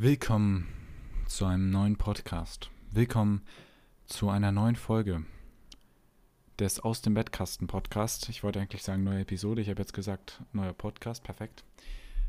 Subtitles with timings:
[0.00, 0.68] Willkommen
[1.26, 2.70] zu einem neuen Podcast.
[2.92, 3.42] Willkommen
[4.06, 5.24] zu einer neuen Folge
[6.60, 8.28] des Aus dem Bettkasten Podcast.
[8.28, 11.64] Ich wollte eigentlich sagen neue Episode, ich habe jetzt gesagt neuer Podcast, perfekt.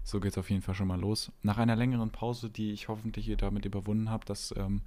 [0.04, 1.32] So geht es auf jeden Fall schon mal los.
[1.44, 4.82] Nach einer längeren Pause, die ich hoffentlich damit überwunden habe, dass ähm,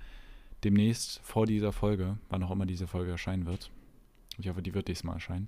[0.64, 3.71] demnächst vor dieser Folge, wann auch immer diese Folge erscheinen wird,
[4.39, 5.46] ich hoffe, die wird diesmal erscheinen,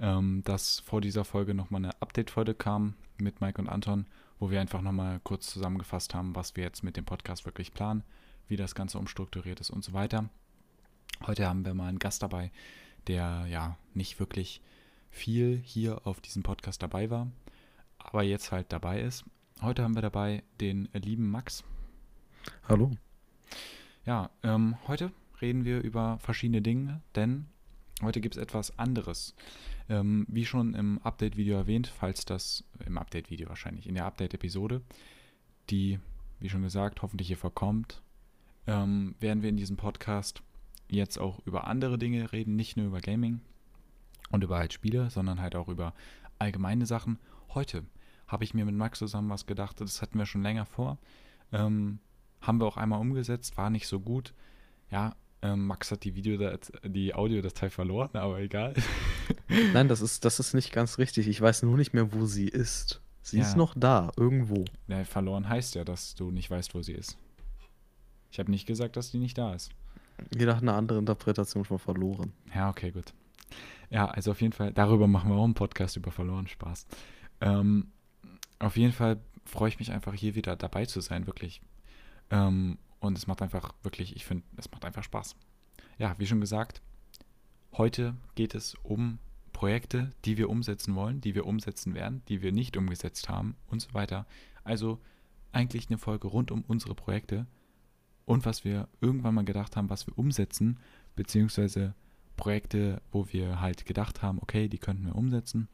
[0.00, 4.06] ähm, dass vor dieser Folge nochmal eine Update-Folge kam mit Mike und Anton
[4.38, 8.02] wo wir einfach nochmal kurz zusammengefasst haben, was wir jetzt mit dem Podcast wirklich planen,
[8.48, 10.28] wie das Ganze umstrukturiert ist und so weiter.
[11.26, 12.50] Heute haben wir mal einen Gast dabei,
[13.06, 14.60] der ja nicht wirklich
[15.10, 17.28] viel hier auf diesem Podcast dabei war,
[17.98, 19.24] aber jetzt halt dabei ist.
[19.62, 21.64] Heute haben wir dabei den lieben Max.
[22.68, 22.90] Hallo.
[24.04, 27.46] Ja, ähm, heute reden wir über verschiedene Dinge, denn
[28.02, 29.34] heute gibt es etwas anderes.
[29.88, 34.82] Ähm, wie schon im Update-Video erwähnt, falls das im Update-Video wahrscheinlich, in der Update-Episode,
[35.70, 35.98] die,
[36.40, 38.02] wie schon gesagt, hoffentlich hier vorkommt,
[38.66, 40.42] ähm, werden wir in diesem Podcast
[40.88, 43.40] jetzt auch über andere Dinge reden, nicht nur über Gaming
[44.30, 45.94] und über halt Spiele, sondern halt auch über
[46.38, 47.18] allgemeine Sachen.
[47.50, 47.84] Heute
[48.26, 50.98] habe ich mir mit Max zusammen was gedacht, das hatten wir schon länger vor.
[51.52, 51.98] Ähm,
[52.40, 54.34] haben wir auch einmal umgesetzt, war nicht so gut.
[54.90, 55.14] Ja,
[55.44, 58.72] ähm, Max hat die Video die Audiodatei verloren, aber egal.
[59.74, 61.28] Nein, das ist, das ist nicht ganz richtig.
[61.28, 63.02] Ich weiß nur nicht mehr, wo sie ist.
[63.20, 63.42] Sie ja.
[63.42, 64.64] ist noch da, irgendwo.
[64.88, 67.18] Ja, verloren heißt ja, dass du nicht weißt, wo sie ist.
[68.30, 69.70] Ich habe nicht gesagt, dass die nicht da ist.
[70.34, 72.32] Jeder hat eine andere Interpretation von verloren.
[72.54, 73.12] Ja, okay, gut.
[73.90, 76.48] Ja, also auf jeden Fall, darüber machen wir auch einen Podcast über verloren.
[76.48, 76.86] Spaß.
[77.42, 77.88] Ähm,
[78.60, 81.60] auf jeden Fall freue ich mich einfach hier wieder dabei zu sein, wirklich.
[82.30, 85.36] Ähm, und es macht einfach wirklich, ich finde, es macht einfach Spaß.
[85.98, 86.82] Ja, wie schon gesagt,
[87.72, 89.18] heute geht es um
[89.52, 93.80] Projekte, die wir umsetzen wollen, die wir umsetzen werden, die wir nicht umgesetzt haben und
[93.80, 94.26] so weiter.
[94.64, 95.00] Also
[95.52, 97.46] eigentlich eine Folge rund um unsere Projekte
[98.24, 100.80] und was wir irgendwann mal gedacht haben, was wir umsetzen,
[101.14, 101.94] beziehungsweise
[102.36, 105.68] Projekte, wo wir halt gedacht haben, okay, die könnten wir umsetzen,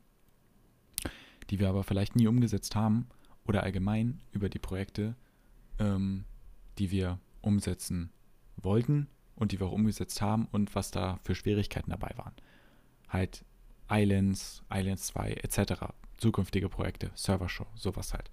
[1.49, 3.06] die wir aber vielleicht nie umgesetzt haben
[3.47, 5.15] oder allgemein über die Projekte,
[5.78, 6.25] ähm,
[6.78, 8.10] die wir umsetzen
[8.56, 12.34] wollten und die wir auch umgesetzt haben und was da für Schwierigkeiten dabei waren.
[13.08, 13.44] Halt
[13.91, 15.86] Islands, Islands 2 etc.
[16.19, 18.31] Zukünftige Projekte, Server-Show, sowas halt.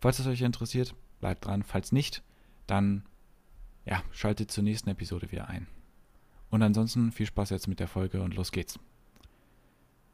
[0.00, 1.62] Falls es euch interessiert, bleibt dran.
[1.62, 2.22] Falls nicht,
[2.66, 3.04] dann
[3.84, 5.66] ja, schaltet zur nächsten Episode wieder ein.
[6.50, 8.78] Und ansonsten viel Spaß jetzt mit der Folge und los geht's.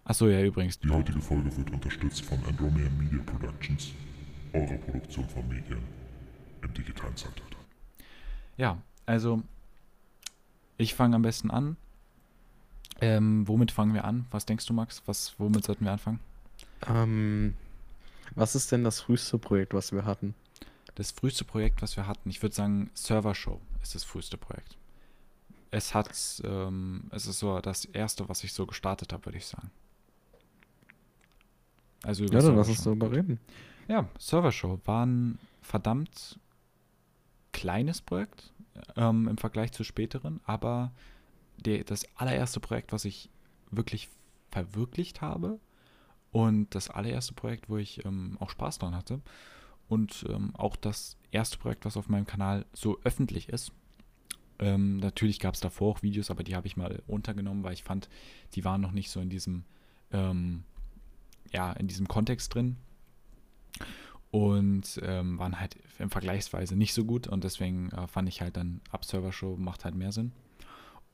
[0.05, 0.79] Achso, ja, übrigens.
[0.81, 3.93] Die heutige Folge wird unterstützt von Andromeda Media Productions,
[4.53, 6.04] eurer Produktion von Medien
[6.65, 7.57] im digitalen Zeitalter.
[8.57, 9.43] Ja, also
[10.77, 11.77] ich fange am besten an.
[13.01, 14.27] Ähm, womit fangen wir an?
[14.31, 15.03] Was denkst du, Max?
[15.07, 16.21] Was, womit sollten wir anfangen?
[16.89, 17.55] Ähm,
[18.35, 20.35] was ist denn das früheste Projekt, was wir hatten?
[20.95, 24.77] Das früheste Projekt, was wir hatten, ich würde sagen, Server Show ist das früheste Projekt.
[25.71, 26.09] Es hat,
[26.45, 29.71] ähm, es ist so das erste, was ich so gestartet habe, würde ich sagen.
[32.05, 33.41] Also über ja, dann lass uns darüber reden.
[33.89, 36.39] Ja, Server Show war ein verdammt
[37.55, 38.53] kleines Projekt
[38.97, 40.93] ähm, im Vergleich zu späteren, aber
[41.65, 43.31] der, das allererste Projekt, was ich
[43.71, 44.11] wirklich
[44.51, 45.59] verwirklicht habe
[46.33, 49.23] und das allererste Projekt, wo ich ähm, auch Spaß dran hatte
[49.89, 53.73] und ähm, auch das erste Projekt, was auf meinem Kanal so öffentlich ist.
[54.59, 57.85] Ähm, natürlich gab es davor auch Videos, aber die habe ich mal untergenommen, weil ich
[57.85, 58.09] fand,
[58.55, 59.65] die waren noch nicht so in diesem,
[60.13, 60.65] ähm,
[61.53, 62.77] ja, in diesem Kontext drin
[64.35, 68.57] und ähm, waren halt im Vergleichsweise nicht so gut und deswegen äh, fand ich halt
[68.57, 70.33] dann ab Server Show macht halt mehr Sinn.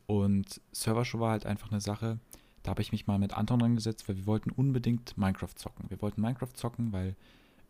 [0.06, 2.18] Und Server Show war halt einfach eine Sache,
[2.62, 5.90] da habe ich mich mal mit Anton dran gesetzt, weil wir wollten unbedingt Minecraft zocken.
[5.90, 7.14] Wir wollten Minecraft zocken, weil,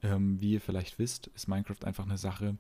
[0.05, 2.57] ähm, wie ihr vielleicht wisst, ist Minecraft einfach eine Sache,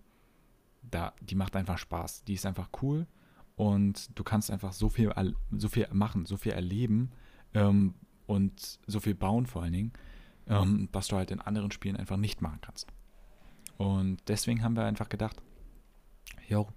[0.82, 2.24] da, die macht einfach Spaß.
[2.24, 3.06] Die ist einfach cool
[3.54, 5.12] und du kannst einfach so viel,
[5.52, 7.12] so viel machen, so viel erleben
[7.54, 7.94] ähm,
[8.26, 9.92] und so viel bauen vor allen Dingen
[10.50, 12.86] ähm, was du halt in anderen Spielen einfach nicht machen kannst.
[13.78, 15.40] Und deswegen haben wir einfach gedacht,
[16.48, 16.68] jo,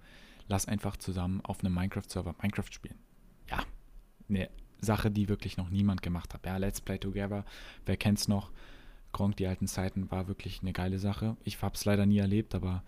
[0.48, 2.98] lass einfach zusammen auf einem Minecraft-Server Minecraft spielen.
[3.50, 3.62] Ja,
[4.28, 4.48] eine
[4.80, 6.46] Sache, die wirklich noch niemand gemacht hat.
[6.46, 7.44] Ja, Let's Play Together,
[7.84, 8.52] wer kennt's noch?
[9.12, 11.36] Gronk, die alten Zeiten, war wirklich eine geile Sache.
[11.44, 12.82] Ich habe es leider nie erlebt, aber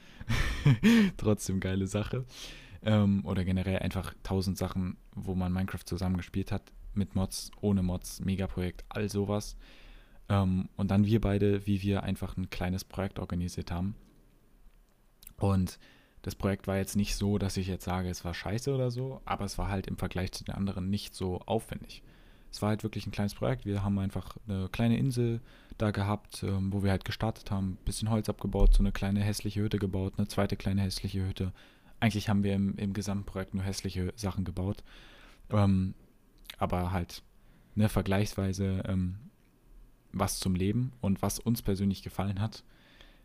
[1.17, 2.25] trotzdem geile Sache.
[2.83, 6.73] Ähm, oder generell einfach tausend Sachen, wo man Minecraft zusammen gespielt hat.
[6.95, 9.57] Mit Mods, ohne Mods, Megaprojekt, all sowas.
[10.29, 13.95] Ähm, und dann wir beide, wie wir einfach ein kleines Projekt organisiert haben.
[15.39, 15.79] Und
[16.23, 19.21] das Projekt war jetzt nicht so, dass ich jetzt sage, es war scheiße oder so,
[19.25, 22.03] aber es war halt im Vergleich zu den anderen nicht so aufwendig.
[22.51, 23.67] es war halt wirklich ein kleines Projekt.
[23.67, 25.41] Wir haben einfach eine kleine Insel
[25.79, 29.21] da gehabt, ähm, wo wir halt gestartet haben, ein bisschen Holz abgebaut, so eine kleine
[29.21, 31.53] hässliche Hütte gebaut, eine zweite kleine hässliche Hütte.
[32.01, 34.83] Eigentlich haben wir im, im gesamten Projekt nur hässliche Sachen gebaut.
[35.51, 35.95] Ähm,
[36.59, 37.23] aber halt,
[37.75, 39.17] ne, vergleichsweise ähm,
[40.13, 42.65] was zum Leben und was uns persönlich gefallen hat.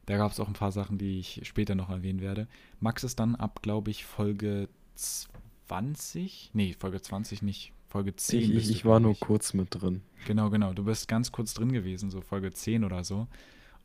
[0.06, 2.48] Da gab es auch ein paar Sachen, die ich später noch erwähnen werde.
[2.80, 6.52] Max ist dann ab, glaube ich, Folge 20?
[6.54, 7.72] Nee, Folge 20 nicht.
[7.88, 8.42] Folge 10.
[8.42, 10.02] Ich, ich, ich war nur kurz mit drin.
[10.26, 10.74] Genau, genau.
[10.74, 13.28] Du bist ganz kurz drin gewesen, so Folge 10 oder so.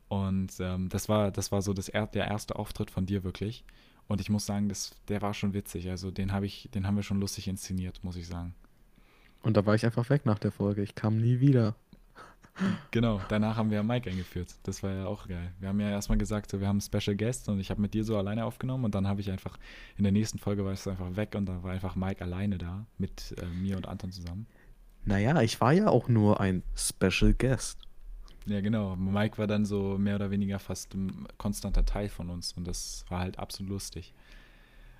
[0.07, 3.63] Und ähm, das war, das war so das er der erste Auftritt von dir wirklich.
[4.07, 5.89] Und ich muss sagen, das, der war schon witzig.
[5.89, 8.55] Also den habe ich, den haben wir schon lustig inszeniert, muss ich sagen.
[9.43, 10.81] Und da war ich einfach weg nach der Folge.
[10.81, 11.75] Ich kam nie wieder.
[12.91, 14.55] Genau, danach haben wir Mike eingeführt.
[14.63, 15.51] Das war ja auch geil.
[15.59, 18.03] Wir haben ja erstmal gesagt, so, wir haben Special Guest und ich habe mit dir
[18.03, 19.57] so alleine aufgenommen und dann habe ich einfach,
[19.97, 22.85] in der nächsten Folge war es einfach weg und da war einfach Mike alleine da
[22.97, 24.47] mit äh, mir und Anton zusammen.
[25.05, 27.79] Naja, ich war ja auch nur ein Special Guest.
[28.45, 28.95] Ja, genau.
[28.95, 33.05] Mike war dann so mehr oder weniger fast ein konstanter Teil von uns und das
[33.09, 34.13] war halt absolut lustig.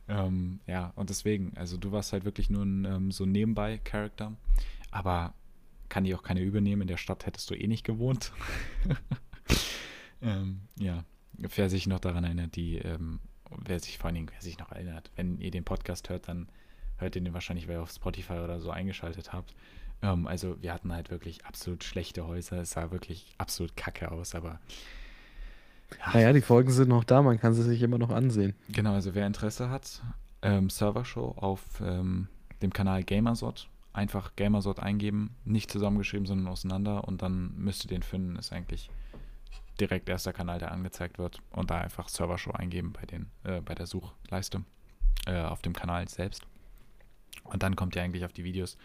[0.10, 4.34] Ähm, ja, und deswegen, also du warst halt wirklich nur ein ähm, so Nebenbei-Charakter,
[4.92, 5.34] aber
[5.90, 6.84] kann die auch keine übernehmen.
[6.84, 8.32] In der Stadt hättest du eh nicht gewohnt.
[10.22, 11.04] ähm, ja,
[11.34, 13.20] wer sich noch daran erinnert, die, ähm,
[13.50, 16.50] wer sich vor allen Dingen, wer sich noch erinnert, wenn ihr den Podcast hört, dann
[16.98, 19.56] hört ihr den wahrscheinlich, weil ihr auf Spotify oder so eingeschaltet habt.
[20.02, 22.62] Ähm, also wir hatten halt wirklich absolut schlechte Häuser.
[22.62, 24.60] Es sah wirklich absolut kacke aus, aber
[26.00, 26.14] ja.
[26.14, 28.56] Naja, die Folgen sind noch da, man kann sie sich immer noch ansehen.
[28.70, 30.02] Genau, also wer Interesse hat,
[30.42, 32.28] ähm, Servershow auf ähm,
[32.62, 38.04] dem Kanal Gamersot einfach Gamersort eingeben, nicht zusammengeschrieben, sondern auseinander und dann müsst ihr den
[38.04, 38.90] finden, ist eigentlich
[39.80, 43.76] direkt erster Kanal, der angezeigt wird und da einfach Servershow eingeben bei, den, äh, bei
[43.76, 44.64] der Suchleiste
[45.26, 46.44] äh, auf dem Kanal selbst.
[47.44, 48.78] Und dann kommt ihr eigentlich auf die Videos.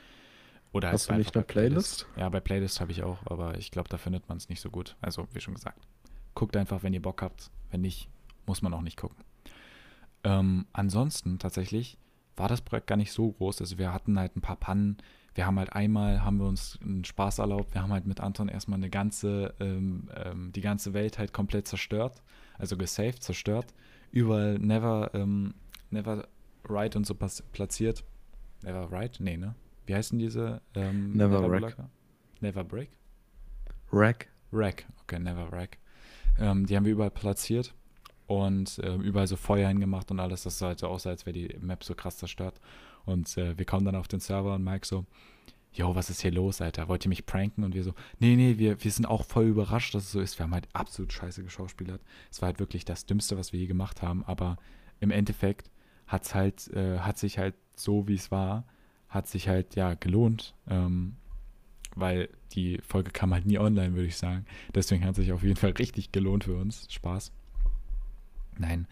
[0.72, 2.06] Oder Hast du nicht eine Playlist?
[2.06, 2.18] Playlist?
[2.18, 4.70] Ja, bei Playlist habe ich auch, aber ich glaube, da findet man es nicht so
[4.70, 4.96] gut.
[5.02, 5.86] Also, wie schon gesagt,
[6.34, 7.50] guckt einfach, wenn ihr Bock habt.
[7.70, 8.08] Wenn nicht,
[8.46, 9.22] muss man auch nicht gucken.
[10.24, 11.98] Ähm, ansonsten tatsächlich
[12.36, 13.60] war das Projekt gar nicht so groß.
[13.60, 14.98] Also wir hatten halt ein paar Pannen.
[15.34, 17.74] Wir haben halt einmal, haben wir uns einen Spaß erlaubt.
[17.74, 21.68] Wir haben halt mit Anton erstmal eine ganze, ähm, ähm, die ganze Welt halt komplett
[21.68, 22.22] zerstört.
[22.58, 23.72] Also gesaved, zerstört.
[24.10, 25.54] Überall Never, ähm,
[25.90, 26.28] Never
[26.64, 28.04] Right und so platziert.
[28.62, 29.16] Never Right?
[29.20, 29.54] Nee, ne?
[29.86, 30.60] Wie heißen diese?
[30.74, 31.76] Ähm, never, never Wreck.
[32.40, 32.90] Never Break?
[33.90, 34.28] Wreck.
[34.50, 35.78] Wreck, okay, Never Wreck.
[36.38, 37.74] Ähm, die haben wir überall platziert
[38.26, 40.44] und äh, überall so Feuer hingemacht und alles.
[40.44, 42.60] Das sah halt so aus, als wäre die Map so krass zerstört.
[43.04, 45.06] Und äh, wir kommen dann auf den Server und Mike so,
[45.72, 46.88] yo, was ist hier los, Alter?
[46.88, 47.64] Wollt ihr mich pranken?
[47.64, 50.38] Und wir so, nee, nee, wir, wir sind auch voll überrascht, dass es so ist.
[50.38, 52.02] Wir haben halt absolut scheiße geschauspielert.
[52.30, 54.24] Es war halt wirklich das Dümmste, was wir je gemacht haben.
[54.24, 54.56] Aber
[55.00, 55.70] im Endeffekt
[56.06, 58.64] hat's halt, äh, hat sich halt so, wie es war,
[59.08, 60.54] hat sich halt, ja, gelohnt.
[60.68, 61.16] Ähm,
[61.94, 64.46] weil die Folge kam halt nie online, würde ich sagen.
[64.74, 66.86] Deswegen hat sich auf jeden Fall richtig gelohnt für uns.
[66.90, 67.32] Spaß.
[68.62, 68.86] Nein.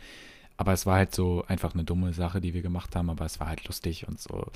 [0.56, 3.40] Aber es war halt so einfach eine dumme Sache, die wir gemacht haben, aber es
[3.40, 4.46] war halt lustig und so.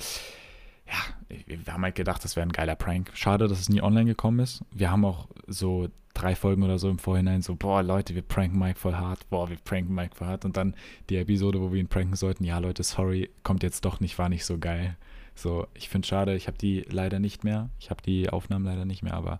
[0.87, 3.09] Ja, wir haben halt gedacht, das wäre ein geiler Prank.
[3.15, 4.63] Schade, dass es nie online gekommen ist.
[4.71, 8.59] Wir haben auch so drei Folgen oder so im Vorhinein so, boah, Leute, wir pranken
[8.59, 9.27] Mike voll hart.
[9.31, 10.45] Boah, wir pranken Mike voll hart.
[10.45, 10.75] Und dann
[11.09, 14.29] die Episode, wo wir ihn pranken sollten, ja, Leute, sorry, kommt jetzt doch nicht, war
[14.29, 14.95] nicht so geil.
[15.33, 17.69] So, ich finde schade, ich habe die leider nicht mehr.
[17.79, 19.39] Ich habe die Aufnahmen leider nicht mehr, aber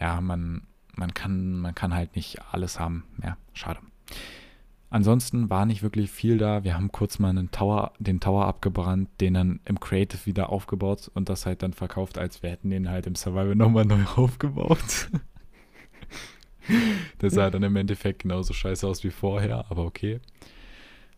[0.00, 0.62] ja, man,
[0.96, 3.04] man, kann, man kann halt nicht alles haben.
[3.22, 3.80] Ja, schade.
[4.88, 6.62] Ansonsten war nicht wirklich viel da.
[6.62, 11.10] Wir haben kurz mal einen Tower, den Tower abgebrannt, den dann im Creative wieder aufgebaut
[11.12, 15.10] und das halt dann verkauft, als wir hätten den halt im Survival nochmal neu aufgebaut.
[17.18, 20.20] das sah dann im Endeffekt genauso scheiße aus wie vorher, aber okay.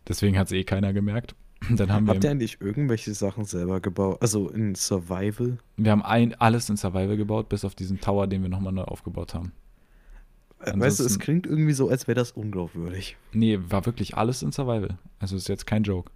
[0.07, 1.35] Deswegen hat es eh keiner gemerkt.
[1.69, 4.17] Dann haben Habt wir ihr eigentlich irgendwelche Sachen selber gebaut?
[4.21, 5.57] Also in Survival?
[5.77, 8.83] Wir haben ein, alles in Survival gebaut, bis auf diesen Tower, den wir nochmal neu
[8.83, 9.51] aufgebaut haben.
[10.59, 13.17] Ansonsten, weißt du, es klingt irgendwie so, als wäre das unglaubwürdig.
[13.31, 14.97] Nee, war wirklich alles in Survival.
[15.19, 16.11] Also ist jetzt kein Joke.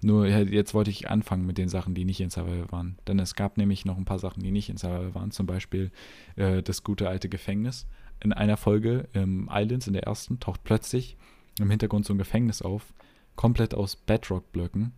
[0.00, 2.98] Nur jetzt wollte ich anfangen mit den Sachen, die nicht in Survival waren.
[3.06, 5.30] Denn es gab nämlich noch ein paar Sachen, die nicht in Survival waren.
[5.32, 5.90] Zum Beispiel
[6.36, 7.86] äh, das gute alte Gefängnis.
[8.20, 11.16] In einer Folge im Islands, in der ersten, taucht plötzlich
[11.60, 12.94] im Hintergrund so ein Gefängnis auf.
[13.34, 14.92] Komplett aus Bedrock-Blöcken.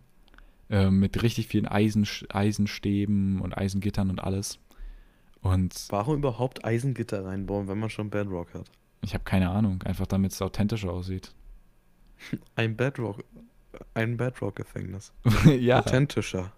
[0.69, 4.59] Äh, mit richtig vielen Eisen, Eisenstäben und Eisengittern und alles.
[5.41, 8.69] Und Warum überhaupt Eisengitter reinbauen, wenn man schon Bedrock hat?
[9.03, 11.33] Ich habe keine Ahnung, einfach damit es authentischer aussieht.
[12.55, 13.23] Ein Bedrock,
[13.93, 15.11] ein Bedrock-Gefängnis.
[15.59, 15.79] ja.
[15.79, 16.51] Authentischer.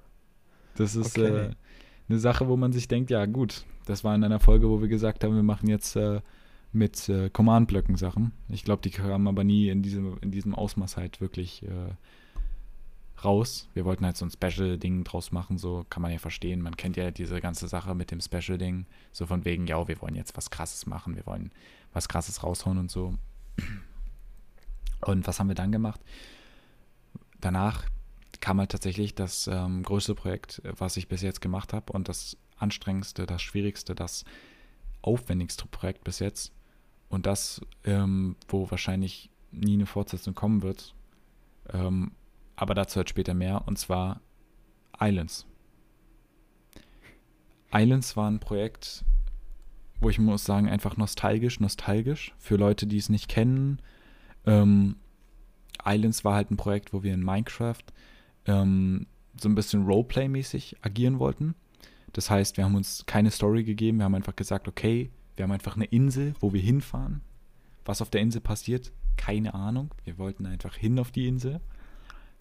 [0.76, 1.28] Das ist okay.
[1.28, 1.52] äh,
[2.10, 4.88] eine Sache, wo man sich denkt, ja gut, das war in einer Folge, wo wir
[4.88, 6.22] gesagt haben, wir machen jetzt äh,
[6.72, 8.34] mit äh, Command-Blöcken Sachen.
[8.50, 11.92] Ich glaube, die kamen aber nie in diesem, in diesem Ausmaß halt wirklich äh,
[13.24, 13.70] raus.
[13.74, 16.62] Wir wollten halt so ein Special-Ding draus machen, so kann man ja verstehen.
[16.62, 20.16] Man kennt ja diese ganze Sache mit dem Special-Ding, so von wegen, ja, wir wollen
[20.16, 21.52] jetzt was Krasses machen, wir wollen
[21.94, 23.16] was Krasses raushauen und so.
[25.02, 26.02] Und was haben wir dann gemacht?
[27.42, 27.86] Danach
[28.40, 32.38] kam halt tatsächlich das ähm, größte Projekt, was ich bis jetzt gemacht habe und das
[32.58, 34.26] anstrengendste, das schwierigste, das
[35.02, 36.52] aufwendigste Projekt bis jetzt
[37.10, 40.94] und das, ähm, wo wahrscheinlich nie eine Fortsetzung kommen wird.
[41.72, 42.12] Ähm,
[42.56, 44.22] aber dazu halt später mehr und zwar
[45.00, 45.46] Islands.
[47.74, 49.04] Islands war ein Projekt,
[50.00, 52.34] wo ich muss sagen, einfach nostalgisch, nostalgisch.
[52.38, 53.80] Für Leute, die es nicht kennen.
[54.46, 54.98] Ähm,
[55.84, 57.84] Islands war halt ein Projekt, wo wir in Minecraft
[58.46, 59.08] ähm,
[59.40, 61.56] so ein bisschen Roleplay-mäßig agieren wollten.
[62.12, 65.52] Das heißt, wir haben uns keine Story gegeben, wir haben einfach gesagt, okay, wir haben
[65.52, 67.22] einfach eine Insel, wo wir hinfahren.
[67.86, 69.94] Was auf der Insel passiert, keine Ahnung.
[70.04, 71.60] Wir wollten einfach hin auf die Insel.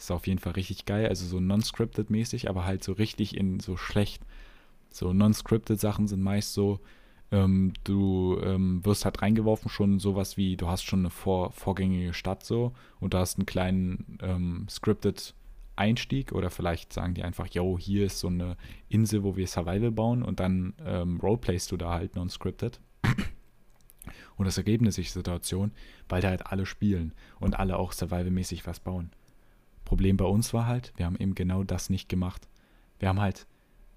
[0.02, 3.60] Ist auf jeden Fall richtig geil, also so non-scripted mäßig, aber halt so richtig in
[3.60, 4.20] so schlecht.
[4.90, 6.80] So non-scripted Sachen sind meist so,
[7.30, 12.14] ähm, du ähm, wirst halt reingeworfen, schon sowas wie, du hast schon eine vor, vorgängige
[12.14, 15.36] Stadt so und du hast einen kleinen ähm, scripted
[15.76, 18.56] Einstieg oder vielleicht sagen die einfach, yo, hier ist so eine
[18.88, 22.80] Insel, wo wir Survival bauen und dann ähm, roleplayst du da halt non-scripted.
[24.36, 25.70] Und das Ergebnis ist die Situation,
[26.08, 29.12] weil da halt alle spielen und alle auch survival-mäßig was bauen.
[29.92, 32.48] Problem bei uns war halt, wir haben eben genau das nicht gemacht.
[32.98, 33.46] Wir haben halt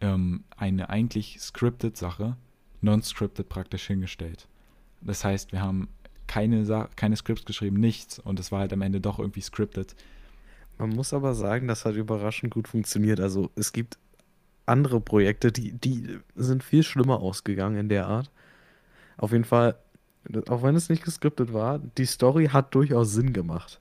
[0.01, 2.35] ähm, eine eigentlich scripted Sache
[2.81, 4.49] non-scripted praktisch hingestellt.
[4.99, 5.87] Das heißt, wir haben
[6.27, 9.95] keine, keine Scripts geschrieben, nichts und es war halt am Ende doch irgendwie scripted.
[10.77, 13.21] Man muss aber sagen, das hat überraschend gut funktioniert.
[13.21, 13.97] Also es gibt
[14.65, 18.29] andere Projekte, die, die sind viel schlimmer ausgegangen in der Art.
[19.15, 19.77] Auf jeden Fall,
[20.49, 23.79] auch wenn es nicht geskriptet war, die Story hat durchaus Sinn gemacht.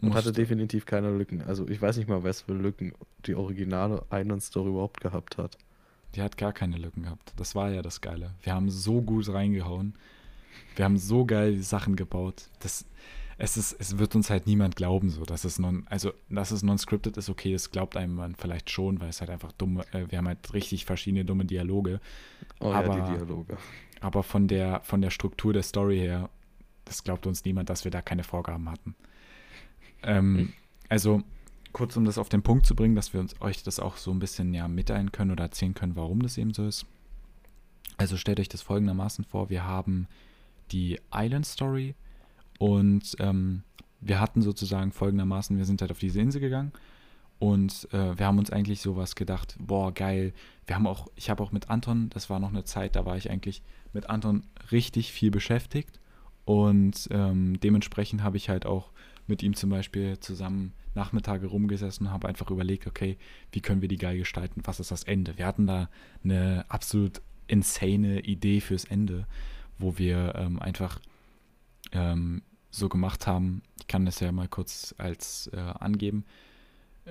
[0.00, 1.42] Und hatte definitiv keine Lücken.
[1.42, 2.92] Also ich weiß nicht mal, was für Lücken
[3.26, 5.58] die originale Island Story überhaupt gehabt hat.
[6.14, 7.32] Die hat gar keine Lücken gehabt.
[7.36, 8.34] Das war ja das Geile.
[8.42, 9.94] Wir haben so gut reingehauen.
[10.74, 12.48] Wir haben so geil Sachen gebaut.
[12.60, 12.84] Das,
[13.38, 16.62] es, ist, es wird uns halt niemand glauben, so, dass es non, also dass es
[16.62, 20.04] non-scripted ist, okay, das glaubt einem man vielleicht schon, weil es halt einfach dumme, äh,
[20.08, 22.00] wir haben halt richtig verschiedene dumme Dialoge.
[22.58, 23.56] Oh aber, ja, die Dialoge.
[24.00, 26.28] Aber von der, von der Struktur der Story her,
[26.84, 28.94] das glaubt uns niemand, dass wir da keine Vorgaben hatten.
[30.02, 30.52] Ähm, hm.
[30.88, 31.22] Also,
[31.72, 34.10] kurz um das auf den Punkt zu bringen, dass wir uns, euch das auch so
[34.10, 36.86] ein bisschen ja mitteilen können oder erzählen können, warum das eben so ist.
[37.96, 40.08] Also stellt euch das folgendermaßen vor, wir haben
[40.72, 41.94] die Island Story
[42.58, 43.62] und ähm,
[44.00, 46.72] wir hatten sozusagen folgendermaßen, wir sind halt auf diese Insel gegangen
[47.38, 50.32] und äh, wir haben uns eigentlich sowas gedacht, boah, geil.
[50.66, 53.16] Wir haben auch, ich habe auch mit Anton, das war noch eine Zeit, da war
[53.16, 56.00] ich eigentlich mit Anton richtig viel beschäftigt
[56.44, 58.90] und ähm, dementsprechend habe ich halt auch
[59.30, 63.16] mit ihm zum Beispiel zusammen Nachmittage rumgesessen und habe einfach überlegt, okay,
[63.52, 64.60] wie können wir die geil gestalten?
[64.64, 65.38] Was ist das Ende?
[65.38, 65.88] Wir hatten da
[66.22, 69.26] eine absolut insane Idee fürs Ende,
[69.78, 71.00] wo wir ähm, einfach
[71.92, 73.62] ähm, so gemacht haben.
[73.80, 76.24] Ich kann das ja mal kurz als äh, angeben.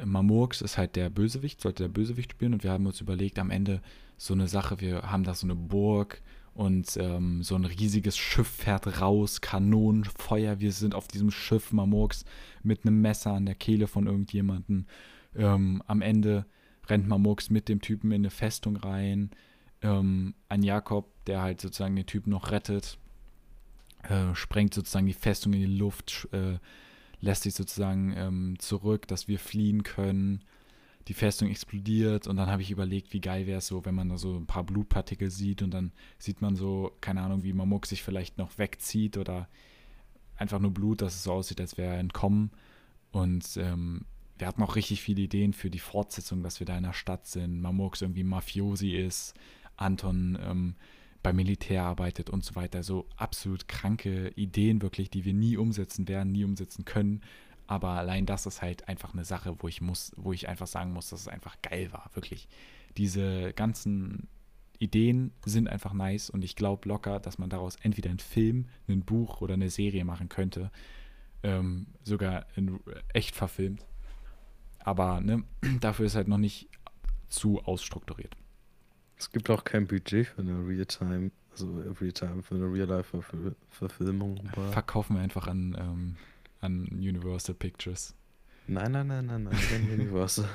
[0.06, 3.52] Mamurks ist halt der Bösewicht, sollte der Bösewicht spielen und wir haben uns überlegt, am
[3.52, 3.82] Ende
[4.18, 6.22] so eine Sache, wir haben da so eine Burg
[6.60, 11.72] und ähm, so ein riesiges Schiff fährt raus, Kanonen, Feuer, wir sind auf diesem Schiff
[11.72, 12.26] Mamurks
[12.64, 14.86] mit einem Messer an der Kehle von irgendjemandem.
[15.38, 16.46] Ähm, am Ende
[16.90, 19.32] rennt Mamurks mit dem Typen in eine Festung rein.
[19.82, 22.98] Ähm, ein Jakob, der halt sozusagen den Typen noch rettet,
[24.04, 26.58] äh, sprengt sozusagen die Festung in die Luft, äh,
[27.22, 30.44] lässt sich sozusagen ähm, zurück, dass wir fliehen können.
[31.08, 34.10] Die Festung explodiert und dann habe ich überlegt, wie geil wäre es so, wenn man
[34.10, 37.88] da so ein paar Blutpartikel sieht und dann sieht man so, keine Ahnung, wie Mamuk
[37.88, 39.48] sich vielleicht noch wegzieht oder
[40.38, 42.52] einfach nur Blut, dass es so aussieht, als wäre er entkommen.
[43.12, 44.06] Und ähm,
[44.38, 47.28] wir hatten auch richtig viele Ideen für die Fortsetzung, dass wir da in der Stadt
[47.28, 47.62] sind.
[47.62, 49.34] Mamux irgendwie Mafiosi ist,
[49.76, 50.76] Anton ähm,
[51.22, 52.84] beim Militär arbeitet und so weiter.
[52.84, 57.22] So absolut kranke Ideen wirklich, die wir nie umsetzen werden, nie umsetzen können.
[57.70, 60.92] Aber allein das ist halt einfach eine Sache, wo ich muss, wo ich einfach sagen
[60.92, 62.48] muss, dass es einfach geil war, wirklich.
[62.98, 64.28] Diese ganzen
[64.80, 69.02] Ideen sind einfach nice und ich glaube locker, dass man daraus entweder einen Film, ein
[69.02, 70.72] Buch oder eine Serie machen könnte.
[71.44, 72.80] Ähm, sogar in
[73.14, 73.86] echt verfilmt.
[74.80, 75.44] Aber ne,
[75.80, 76.70] dafür ist halt noch nicht
[77.30, 78.36] zu ausstrukturiert.
[79.16, 81.72] Es gibt auch kein Budget für eine Realtime, also
[82.02, 84.50] Realtime für eine Real-Life-Verfilmung.
[84.72, 86.16] Verkaufen wir einfach an, ähm,
[86.62, 88.16] an Universal Pictures.
[88.68, 90.48] Nein, nein, nein, nein, nein, Universal.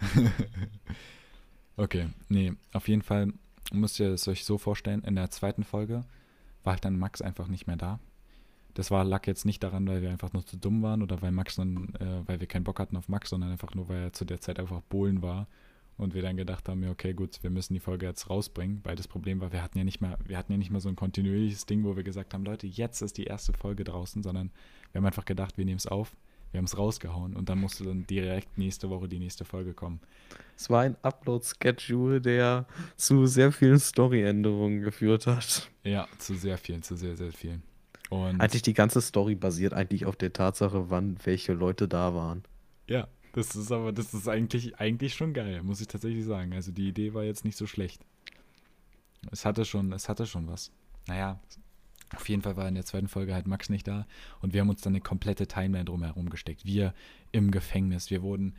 [1.76, 3.32] okay, nee, auf jeden Fall
[3.72, 6.04] müsst ihr es euch so vorstellen, in der zweiten Folge
[6.62, 7.98] war halt dann Max einfach nicht mehr da.
[8.74, 11.32] Das war, lag jetzt nicht daran, weil wir einfach nur zu dumm waren oder weil
[11.32, 14.12] Max dann, äh, weil wir keinen Bock hatten auf Max, sondern einfach nur, weil er
[14.12, 15.46] zu der Zeit einfach Bohlen war
[15.96, 18.96] und wir dann gedacht haben, ja, okay, gut, wir müssen die Folge jetzt rausbringen, weil
[18.96, 20.96] das Problem war, wir hatten ja nicht mal, wir hatten ja nicht mal so ein
[20.96, 24.50] kontinuierliches Ding, wo wir gesagt haben, Leute, jetzt ist die erste Folge draußen, sondern
[24.90, 26.16] wir haben einfach gedacht, wir nehmen es auf,
[26.50, 30.00] wir haben es rausgehauen und dann musste dann direkt nächste Woche die nächste Folge kommen.
[30.56, 35.70] Es war ein Upload-Schedule, der zu sehr vielen Story-Änderungen geführt hat.
[35.82, 37.62] Ja, zu sehr vielen, zu sehr, sehr vielen.
[38.10, 42.42] Und Eigentlich die ganze Story basiert eigentlich auf der Tatsache, wann welche Leute da waren.
[42.86, 46.52] ja, das ist aber, das ist eigentlich, eigentlich schon geil, muss ich tatsächlich sagen.
[46.52, 48.04] Also die Idee war jetzt nicht so schlecht.
[49.30, 50.70] Es hatte schon, es hatte schon was.
[51.06, 51.40] Naja,
[52.14, 54.06] auf jeden Fall war in der zweiten Folge halt Max nicht da
[54.40, 56.64] und wir haben uns dann eine komplette Timeline drumherum gesteckt.
[56.64, 56.94] Wir
[57.32, 58.54] im Gefängnis, wir wurden,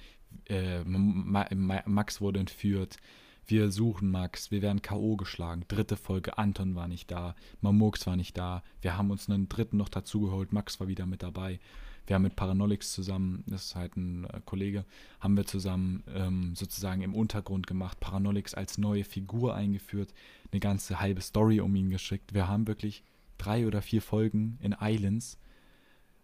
[0.45, 2.97] äh, Ma Ma Max wurde entführt,
[3.45, 5.17] wir suchen Max, wir werden K.O.
[5.17, 5.65] geschlagen.
[5.67, 8.63] Dritte Folge, Anton war nicht da, Mamurks war nicht da.
[8.81, 11.59] Wir haben uns einen dritten noch dazugeholt, Max war wieder mit dabei.
[12.05, 14.85] Wir haben mit Paranolix zusammen, das ist halt ein äh, Kollege,
[15.19, 20.13] haben wir zusammen ähm, sozusagen im Untergrund gemacht, Paranolix als neue Figur eingeführt,
[20.51, 22.33] eine ganze halbe Story um ihn geschickt.
[22.33, 23.03] Wir haben wirklich
[23.37, 25.37] drei oder vier Folgen in Islands,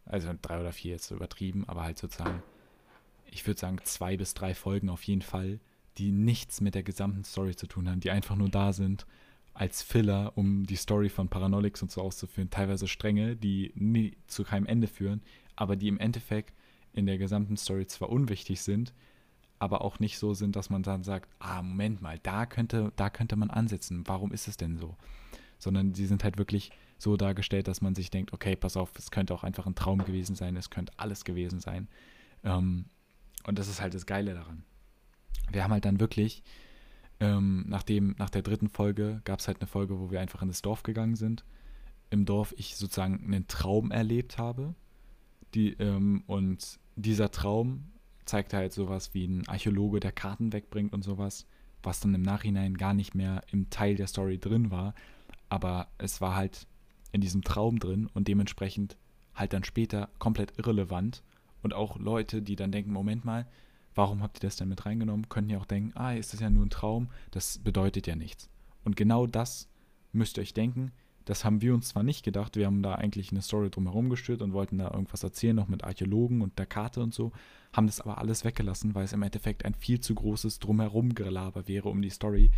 [0.05, 2.43] also drei oder vier jetzt übertrieben, aber halt sozusagen,
[3.31, 5.59] ich würde sagen zwei bis drei Folgen auf jeden Fall,
[5.97, 9.05] die nichts mit der gesamten Story zu tun haben, die einfach nur da sind
[9.53, 12.49] als Filler, um die Story von Paranolix und so auszuführen.
[12.49, 15.21] Teilweise Stränge, die nie zu keinem Ende führen,
[15.59, 16.53] aber die im Endeffekt
[16.93, 18.93] in der gesamten Story zwar unwichtig sind,
[19.59, 23.09] aber auch nicht so sind, dass man dann sagt, ah, Moment mal, da könnte, da
[23.09, 24.03] könnte man ansetzen.
[24.07, 24.95] Warum ist es denn so?
[25.57, 29.11] Sondern die sind halt wirklich so dargestellt, dass man sich denkt, okay, pass auf, es
[29.11, 31.89] könnte auch einfach ein Traum gewesen sein, es könnte alles gewesen sein.
[32.45, 32.85] Ähm,
[33.45, 34.63] und das ist halt das Geile daran.
[35.51, 36.41] Wir haben halt dann wirklich,
[37.19, 40.47] ähm, nachdem, nach der dritten Folge gab es halt eine Folge, wo wir einfach in
[40.47, 41.43] das Dorf gegangen sind.
[42.11, 44.73] Im Dorf ich sozusagen einen Traum erlebt habe.
[45.53, 47.85] Die, ähm, und dieser Traum
[48.25, 51.47] zeigt halt sowas wie ein Archäologe, der Karten wegbringt und sowas,
[51.81, 54.93] was dann im Nachhinein gar nicht mehr im Teil der Story drin war.
[55.49, 56.67] Aber es war halt
[57.11, 58.97] in diesem Traum drin und dementsprechend
[59.33, 61.23] halt dann später komplett irrelevant.
[61.63, 63.47] Und auch Leute, die dann denken, Moment mal,
[63.95, 66.49] warum habt ihr das denn mit reingenommen, können ja auch denken, ah, ist das ja
[66.49, 68.49] nur ein Traum, das bedeutet ja nichts.
[68.83, 69.67] Und genau das
[70.11, 70.91] müsst ihr euch denken.
[71.29, 74.41] Das haben wir uns zwar nicht gedacht, wir haben da eigentlich eine Story drumherum gestört
[74.41, 77.33] und wollten da irgendwas erzählen, noch mit Archäologen und der Karte und so,
[77.71, 81.89] haben das aber alles weggelassen, weil es im Endeffekt ein viel zu großes Drumherum-Gelaber wäre
[81.89, 82.49] um die Story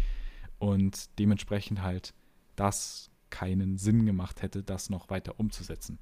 [0.57, 2.13] und dementsprechend halt
[2.55, 5.99] das keinen Sinn gemacht hätte, das noch weiter umzusetzen.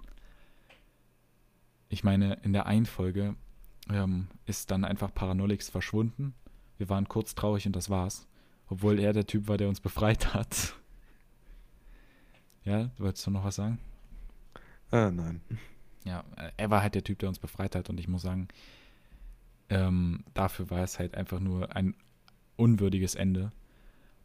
[1.87, 3.35] Ich meine, in der einen Folge
[3.89, 6.35] ähm, ist dann einfach Paranolix verschwunden.
[6.77, 8.27] Wir waren kurz traurig und das war's.
[8.67, 10.75] Obwohl er der Typ war, der uns befreit hat.
[12.63, 13.79] Ja, du wolltest du noch was sagen?
[14.91, 15.41] Ah, nein.
[16.03, 18.47] Ja, äh, er war halt der Typ, der uns befreit hat und ich muss sagen,
[19.69, 21.95] ähm, dafür war es halt einfach nur ein
[22.57, 23.51] unwürdiges Ende.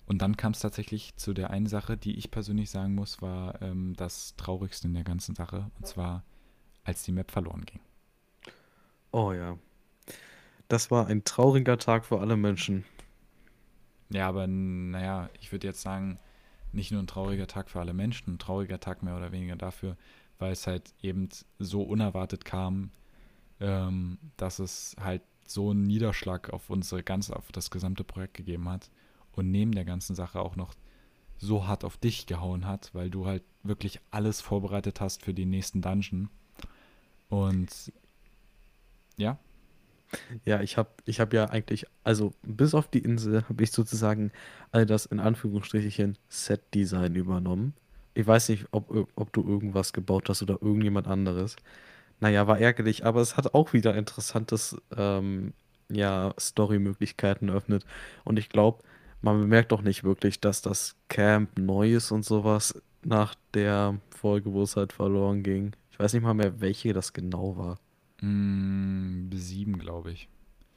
[0.07, 3.61] Und dann kam es tatsächlich zu der einen Sache, die ich persönlich sagen muss, war
[3.62, 5.70] ähm, das Traurigste in der ganzen Sache.
[5.79, 6.25] Und zwar,
[6.83, 7.81] als die Map verloren ging.
[9.12, 9.57] Oh ja.
[10.68, 12.85] Das war ein trauriger Tag für alle Menschen.
[14.11, 16.18] Ja, aber naja, ich würde jetzt sagen,
[16.74, 19.96] nicht nur ein trauriger Tag für alle Menschen, ein trauriger Tag mehr oder weniger dafür,
[20.38, 22.90] weil es halt eben so unerwartet kam,
[23.60, 28.68] ähm, dass es halt so einen Niederschlag auf unsere ganze, auf das gesamte Projekt gegeben
[28.68, 28.90] hat
[29.32, 30.74] und neben der ganzen Sache auch noch
[31.38, 35.50] so hart auf dich gehauen hat, weil du halt wirklich alles vorbereitet hast für den
[35.50, 36.28] nächsten Dungeon.
[37.28, 37.92] Und
[39.16, 39.38] ja,
[40.44, 44.33] Ja, ich habe ich hab ja eigentlich, also bis auf die Insel habe ich sozusagen
[44.72, 47.74] all das in Anführungsstrichen Set-Design übernommen.
[48.14, 51.57] Ich weiß nicht, ob, ob du irgendwas gebaut hast oder irgendjemand anderes.
[52.20, 55.53] Naja, war ärgerlich, aber es hat auch wieder interessantes, ähm,
[55.90, 57.85] ja, Story-Möglichkeiten eröffnet.
[58.24, 58.83] Und ich glaube,
[59.20, 64.53] man bemerkt doch nicht wirklich, dass das Camp neu ist und sowas nach der Folge,
[64.53, 65.72] wo es halt verloren ging.
[65.90, 67.79] Ich weiß nicht mal mehr, welche das genau war.
[68.24, 70.28] Mh, sieben, glaube ich.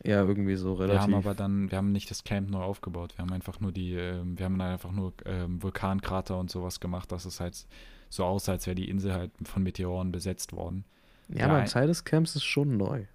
[0.04, 1.16] Ja, irgendwie so Wir haben relativ.
[1.16, 3.14] aber dann, wir haben nicht das Camp neu aufgebaut.
[3.18, 7.12] Wir haben einfach nur die, ähm, wir haben einfach nur ähm, Vulkankrater und sowas gemacht,
[7.12, 7.66] dass es halt
[8.10, 10.86] so aussah, als wäre die Insel halt von Meteoren besetzt worden.
[11.30, 13.06] Ja, Ja, aber ein Teil des Camps ist schon neu.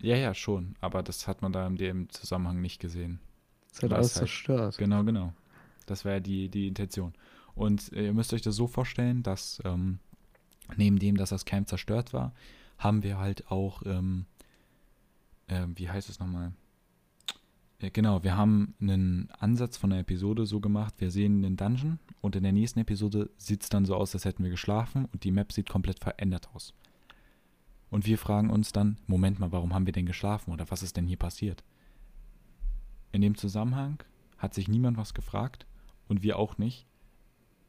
[0.00, 0.76] Ja, ja, schon.
[0.80, 3.18] Aber das hat man da in dem Zusammenhang nicht gesehen.
[3.72, 4.78] Es hat alles es halt- zerstört.
[4.78, 5.32] Genau, genau.
[5.86, 7.14] Das wäre die, die Intention.
[7.56, 9.98] Und äh, ihr müsst euch das so vorstellen, dass ähm,
[10.76, 12.32] neben dem, dass das Camp zerstört war,
[12.78, 14.26] haben wir halt auch, ähm,
[15.48, 16.52] ähm, wie heißt es nochmal?
[17.80, 22.00] Ja, genau, wir haben einen Ansatz von der Episode so gemacht, wir sehen den Dungeon
[22.20, 25.22] und in der nächsten Episode sieht es dann so aus, als hätten wir geschlafen und
[25.22, 26.74] die Map sieht komplett verändert aus.
[27.90, 30.96] Und wir fragen uns dann, Moment mal, warum haben wir denn geschlafen oder was ist
[30.96, 31.62] denn hier passiert?
[33.12, 34.02] In dem Zusammenhang
[34.38, 35.66] hat sich niemand was gefragt
[36.08, 36.86] und wir auch nicht,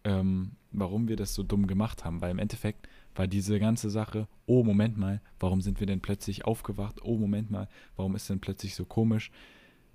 [0.04, 4.28] ähm, warum wir das so dumm gemacht haben, weil im Endeffekt war diese ganze Sache,
[4.46, 7.02] oh Moment mal, warum sind wir denn plötzlich aufgewacht?
[7.04, 9.32] Oh Moment mal, warum ist denn plötzlich so komisch?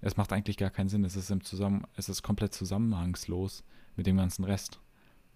[0.00, 3.64] Es macht eigentlich gar keinen Sinn, es ist im Zusammen es ist komplett zusammenhangslos
[3.96, 4.80] mit dem ganzen Rest.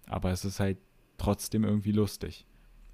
[0.07, 0.77] Aber es ist halt
[1.17, 2.45] trotzdem irgendwie lustig,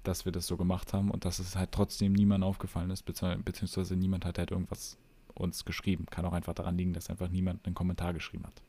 [0.02, 3.96] dass wir das so gemacht haben und dass es halt trotzdem niemand aufgefallen ist, beziehungsweise
[3.96, 4.98] niemand hat halt irgendwas
[5.34, 6.06] uns geschrieben.
[6.06, 8.62] Kann auch einfach daran liegen, dass einfach niemand einen Kommentar geschrieben hat.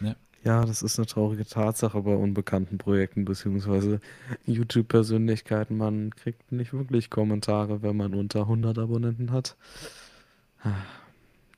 [0.00, 0.16] Ne?
[0.44, 4.00] Ja, das ist eine traurige Tatsache bei unbekannten Projekten beziehungsweise
[4.44, 5.78] YouTube-Persönlichkeiten.
[5.78, 9.56] Man kriegt nicht wirklich Kommentare, wenn man unter 100 Abonnenten hat.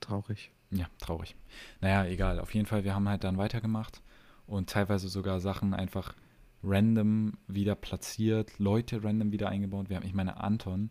[0.01, 0.53] Traurig.
[0.71, 1.35] Ja, traurig.
[1.81, 2.39] Naja, egal.
[2.39, 4.03] Auf jeden Fall, wir haben halt dann weitergemacht
[4.47, 6.15] und teilweise sogar Sachen einfach
[6.63, 9.89] random wieder platziert, Leute random wieder eingebaut.
[9.89, 10.91] Wir haben, ich meine, Anton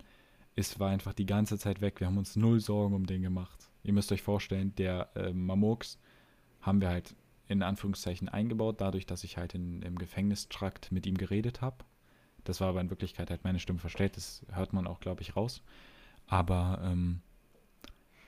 [0.56, 2.02] ist, war einfach die ganze Zeit weg.
[2.02, 3.70] Wir haben uns null Sorgen um den gemacht.
[3.84, 5.98] Ihr müsst euch vorstellen, der äh, Mamux
[6.60, 7.16] haben wir halt
[7.48, 11.78] in Anführungszeichen eingebaut, dadurch, dass ich halt in, im Gefängnistrakt mit ihm geredet habe.
[12.44, 15.36] Das war aber in Wirklichkeit halt meine Stimme verstellt, das hört man auch, glaube ich,
[15.36, 15.62] raus.
[16.28, 17.22] Aber ähm,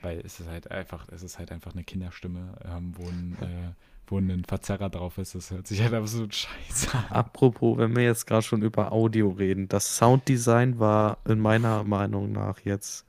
[0.01, 3.73] weil es ist halt einfach, es ist halt einfach eine Kinderstimme, ähm, wo, ein, äh,
[4.07, 5.35] wo ein Verzerrer drauf ist.
[5.35, 7.05] Das hört sich halt absolut scheiße an.
[7.09, 12.31] Apropos, wenn wir jetzt gerade schon über Audio reden, das Sounddesign war in meiner Meinung
[12.31, 13.05] nach jetzt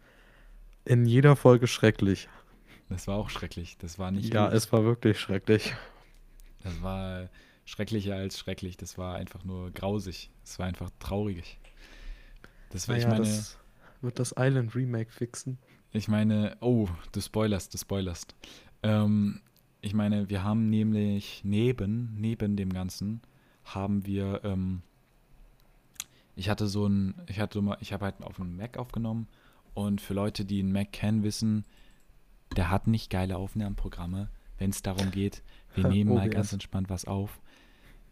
[0.84, 2.28] in jeder Folge schrecklich.
[2.88, 3.76] Das war auch schrecklich.
[3.78, 4.32] Das war nicht.
[4.32, 4.54] Ja, gut.
[4.54, 5.74] es war wirklich schrecklich.
[6.62, 7.28] Das war
[7.64, 8.76] schrecklicher als schrecklich.
[8.76, 10.30] Das war einfach nur grausig.
[10.44, 11.58] Es war einfach traurig.
[12.70, 13.24] Das war, naja, ich meine.
[13.24, 13.58] Das
[14.00, 15.58] wird das Island Remake fixen?
[15.92, 18.34] Ich meine, oh, du spoilerst, du spoilerst.
[18.82, 19.40] Ähm,
[19.80, 23.20] ich meine, wir haben nämlich neben, neben dem Ganzen,
[23.64, 24.82] haben wir, ähm,
[26.36, 29.28] ich hatte so ein, ich hatte mal, ich habe halt auf einem Mac aufgenommen
[29.74, 31.64] und für Leute, die einen Mac kennen, wissen,
[32.56, 35.42] der hat nicht geile Aufnahmeprogramme, wenn es darum geht,
[35.74, 37.40] wir nehmen mal ganz entspannt was auf.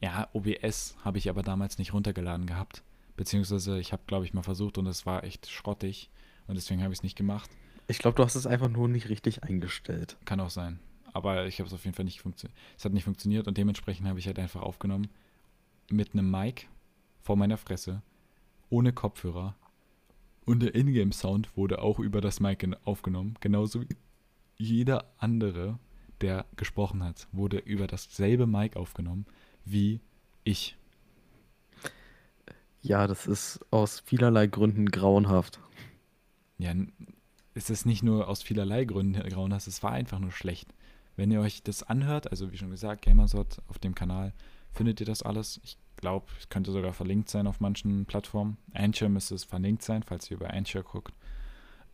[0.00, 2.82] Ja, OBS habe ich aber damals nicht runtergeladen gehabt.
[3.16, 6.10] Beziehungsweise ich habe, glaube ich, mal versucht und es war echt schrottig.
[6.46, 7.50] Und deswegen habe ich es nicht gemacht.
[7.88, 10.16] Ich glaube, du hast es einfach nur nicht richtig eingestellt.
[10.24, 10.80] Kann auch sein.
[11.12, 12.56] Aber ich habe es auf jeden Fall nicht funktioniert.
[12.76, 15.08] Es hat nicht funktioniert und dementsprechend habe ich halt einfach aufgenommen
[15.90, 16.66] mit einem Mic
[17.22, 18.02] vor meiner Fresse,
[18.68, 19.56] ohne Kopfhörer.
[20.44, 23.36] Und der Ingame-Sound wurde auch über das Mic aufgenommen.
[23.40, 23.88] Genauso wie
[24.58, 25.78] jeder andere
[26.20, 29.26] der gesprochen hat, wurde über dasselbe Mic aufgenommen
[29.66, 30.00] wie
[30.44, 30.76] ich.
[32.80, 35.60] Ja, das ist aus vielerlei Gründen grauenhaft.
[36.56, 36.72] Ja,
[37.54, 40.72] es ist nicht nur aus vielerlei Gründen grauenhaft, es war einfach nur schlecht.
[41.16, 44.32] Wenn ihr euch das anhört, also wie schon gesagt, Gamersort auf dem Kanal,
[44.72, 45.60] findet ihr das alles.
[45.64, 48.58] Ich glaube, es könnte sogar verlinkt sein auf manchen Plattformen.
[48.74, 51.14] Anchor müsste es verlinkt sein, falls ihr über Anchor guckt.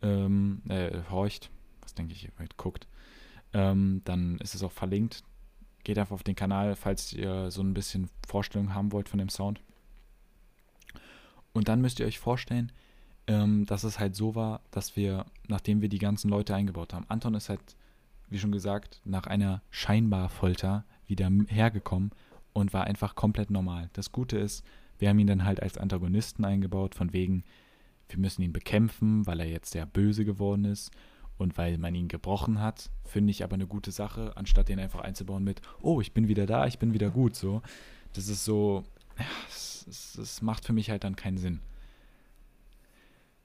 [0.01, 1.49] Ähm, äh, horcht.
[1.81, 2.87] Was denke ich, ihr guckt
[3.53, 5.23] ähm, dann ist es auch verlinkt.
[5.83, 9.29] Geht einfach auf den Kanal, falls ihr so ein bisschen Vorstellung haben wollt von dem
[9.29, 9.61] Sound.
[11.53, 12.71] Und dann müsst ihr euch vorstellen,
[13.27, 17.05] ähm, dass es halt so war, dass wir, nachdem wir die ganzen Leute eingebaut haben,
[17.09, 17.61] Anton ist halt,
[18.29, 22.11] wie schon gesagt, nach einer scheinbar Folter wieder hergekommen
[22.53, 23.89] und war einfach komplett normal.
[23.93, 24.65] Das Gute ist,
[24.99, 27.43] wir haben ihn dann halt als Antagonisten eingebaut, von wegen,
[28.09, 30.91] wir müssen ihn bekämpfen, weil er jetzt sehr böse geworden ist
[31.37, 35.01] und weil man ihn gebrochen hat, finde ich aber eine gute Sache, anstatt den einfach
[35.01, 37.61] einzubauen mit, oh, ich bin wieder da, ich bin wieder gut, so.
[38.13, 38.83] Das ist so,
[39.17, 41.59] ja, das, macht für mich halt dann keinen Sinn.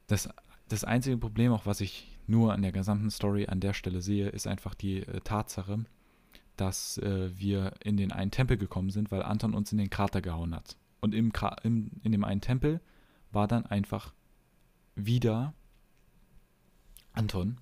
[0.07, 0.29] Das,
[0.69, 4.29] das einzige Problem, auch was ich nur an der gesamten Story an der Stelle sehe,
[4.29, 5.85] ist einfach die äh, Tatsache,
[6.57, 10.21] dass äh, wir in den einen Tempel gekommen sind, weil Anton uns in den Krater
[10.21, 10.77] gehauen hat.
[11.01, 12.81] Und im, im, in dem einen Tempel
[13.31, 14.13] war dann einfach
[14.95, 15.55] wieder
[17.13, 17.59] Anton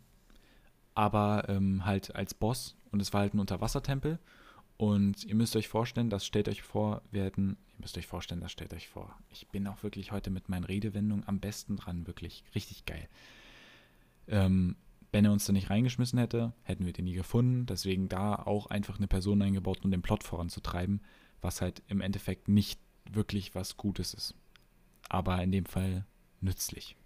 [0.97, 4.19] aber ähm, halt als Boss und es war halt ein Unterwassertempel.
[4.79, 8.53] Und ihr müsst euch vorstellen, das stellt euch vor, wir ihr müsst euch vorstellen, das
[8.53, 9.15] stellt euch vor.
[9.31, 13.09] Ich bin auch wirklich heute mit meinen Redewendungen am besten dran, wirklich richtig geil.
[14.29, 14.77] Ähm,
[15.13, 17.67] wenn er uns da nicht reingeschmissen hätte, hätten wir den nie gefunden.
[17.67, 21.01] Deswegen da auch einfach eine Person eingebaut, um den Plot voranzutreiben,
[21.41, 22.81] was halt im Endeffekt nicht
[23.11, 24.35] wirklich was Gutes ist.
[25.09, 26.07] Aber in dem Fall
[26.41, 26.97] nützlich.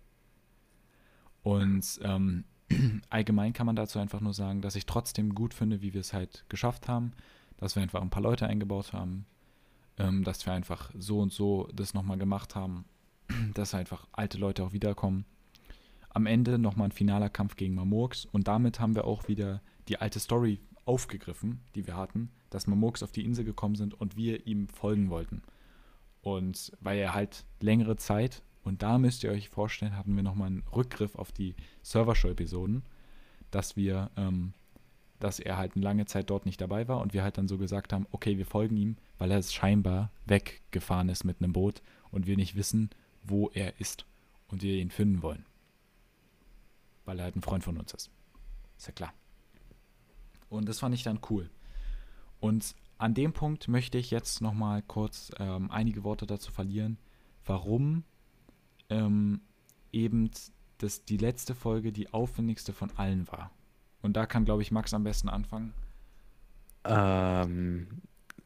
[1.43, 2.45] Und ähm,
[3.11, 6.13] allgemein kann man dazu einfach nur sagen, dass ich trotzdem gut finde, wie wir es
[6.13, 7.13] halt geschafft haben,
[7.57, 9.27] dass wir einfach ein paar Leute eingebaut haben,
[9.99, 12.85] ähm, dass wir einfach so und so das nochmal gemacht haben,
[13.55, 15.25] dass einfach alte Leute auch wiederkommen.
[16.13, 19.99] am Ende nochmal ein finaler Kampf gegen Mamurks und damit haben wir auch wieder die
[19.99, 24.47] alte Story aufgegriffen, die wir hatten, dass Mamurks auf die Insel gekommen sind und wir
[24.47, 25.43] ihm folgen wollten.
[26.21, 30.49] Und weil er halt längere Zeit, und da müsst ihr euch vorstellen, hatten wir nochmal
[30.49, 32.83] einen Rückgriff auf die Servershow-Episoden,
[33.51, 34.53] dass wir, ähm,
[35.19, 37.59] dass er halt eine lange Zeit dort nicht dabei war und wir halt dann so
[37.59, 42.27] gesagt haben, okay, wir folgen ihm, weil er scheinbar weggefahren ist mit einem Boot und
[42.27, 42.91] wir nicht wissen,
[43.23, 44.07] wo er ist
[44.49, 45.45] und wir ihn finden wollen.
[47.05, 48.11] Weil er halt ein Freund von uns ist.
[48.77, 49.13] Ist ja klar.
[50.49, 51.51] Und das fand ich dann cool.
[52.41, 56.99] Und an dem Punkt möchte ich jetzt nochmal kurz ähm, einige Worte dazu verlieren,
[57.47, 58.05] warum
[58.91, 59.41] ähm,
[59.93, 60.31] eben
[60.79, 63.51] das die letzte Folge die aufwendigste von allen war.
[64.03, 65.73] Und da kann, glaube ich, Max am besten anfangen.
[66.85, 67.87] Ähm,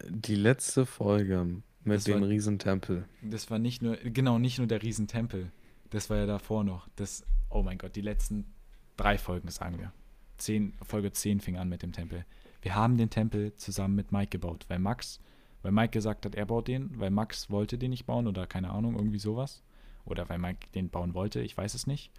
[0.07, 3.05] die letzte Folge mit Das dem war- Riesentempel.
[3.21, 5.51] Das war nicht nur, genau, nicht nur der Riesentempel.
[5.89, 6.87] Das war ja davor noch.
[6.95, 8.45] Das, oh mein Gott, die letzten
[8.97, 9.91] drei Folgen, sagen wir.
[10.37, 12.25] Zehn, Folge 10 fing an mit dem Tempel.
[12.61, 15.21] Wir haben den Tempel zusammen mit Mike gebaut, weil Max,
[15.61, 18.71] weil Mike gesagt hat, er baut den, weil Max wollte den nicht bauen oder keine
[18.71, 19.63] Ahnung, irgendwie sowas.
[20.05, 22.11] Oder weil Mike den bauen wollte, ich weiß es nicht.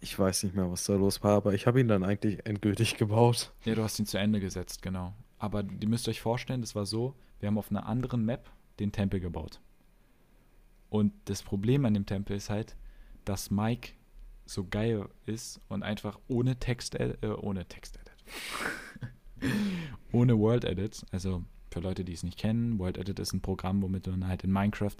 [0.00, 2.96] Ich weiß nicht mehr, was da los war, aber ich habe ihn dann eigentlich endgültig
[2.98, 3.52] gebaut.
[3.64, 5.14] Ja, du hast ihn zu Ende gesetzt, genau.
[5.38, 8.92] Aber ihr müsst euch vorstellen, das war so, wir haben auf einer anderen Map den
[8.92, 9.60] Tempel gebaut.
[10.88, 12.76] Und das Problem an dem Tempel ist halt,
[13.24, 13.92] dass Mike
[14.46, 19.52] so geil ist und einfach ohne Text, äh, ohne Text Edit.
[20.12, 23.82] ohne World Edit, also für Leute, die es nicht kennen, World Edit ist ein Programm,
[23.82, 24.96] womit man halt in Minecraft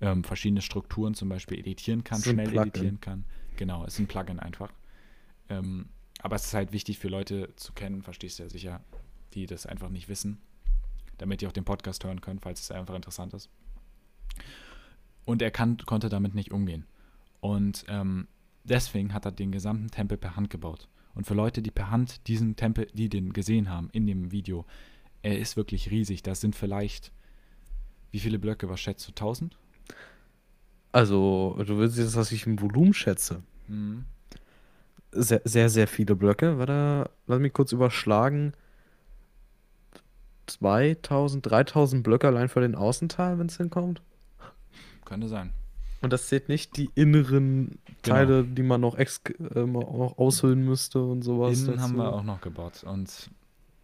[0.00, 3.24] ähm, verschiedene Strukturen zum Beispiel editieren kann, schnell editieren kann.
[3.56, 4.72] Genau, es ist ein Plugin einfach.
[5.48, 5.88] Ähm,
[6.20, 8.80] aber es ist halt wichtig für Leute zu kennen, verstehst du ja sicher,
[9.34, 10.38] die das einfach nicht wissen,
[11.18, 13.50] damit die auch den Podcast hören können, falls es einfach interessant ist.
[15.24, 16.86] Und er kann, konnte damit nicht umgehen.
[17.40, 18.28] Und ähm,
[18.64, 20.88] deswegen hat er den gesamten Tempel per Hand gebaut.
[21.14, 24.66] Und für Leute, die per Hand diesen Tempel, die den gesehen haben in dem Video,
[25.22, 26.22] er ist wirklich riesig.
[26.22, 27.12] Das sind vielleicht,
[28.10, 29.56] wie viele Blöcke, was schätzt du, 1000?
[30.96, 33.42] Also, du willst jetzt, dass ich ein Volumen schätze.
[33.68, 34.06] Mhm.
[35.12, 36.58] Sehr, sehr, sehr viele Blöcke.
[36.58, 38.54] Warte, lass mich kurz überschlagen.
[40.46, 44.00] 2000, 3000 Blöcke allein für den Außenteil, wenn es hinkommt.
[45.04, 45.52] Könnte sein.
[46.00, 48.16] Und das zählt nicht die inneren Genau.
[48.16, 49.20] Teile, die man noch, ex
[49.54, 51.60] ähm, auch aushöhlen müsste und sowas.
[51.60, 52.16] Innen haben wir dazu.
[52.16, 52.84] auch noch gebaut.
[52.84, 53.30] Und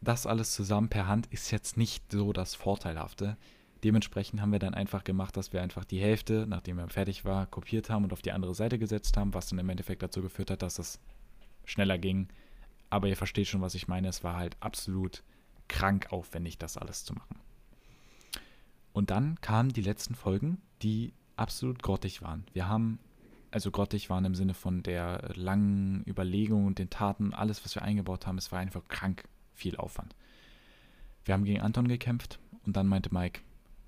[0.01, 3.37] das alles zusammen per Hand ist jetzt nicht so das Vorteilhafte.
[3.85, 7.47] Dementsprechend haben wir dann einfach gemacht, dass wir einfach die Hälfte, nachdem er fertig war,
[7.47, 10.51] kopiert haben und auf die andere Seite gesetzt haben, was dann im Endeffekt dazu geführt
[10.51, 11.01] hat, dass es
[11.65, 12.29] schneller ging.
[12.91, 14.09] Aber ihr versteht schon, was ich meine.
[14.09, 15.25] Es war halt absolut
[15.67, 17.37] krank aufwendig, das alles zu machen.
[18.93, 22.45] Und dann kamen die letzten Folgen, die absolut grottig waren.
[22.53, 22.99] Wir haben,
[23.51, 27.83] also grottig waren im Sinne von der langen Überlegung und den Taten, alles, was wir
[27.83, 30.15] eingebaut haben, es war einfach krank viel Aufwand.
[31.25, 33.41] Wir haben gegen Anton gekämpft und dann meinte Mike,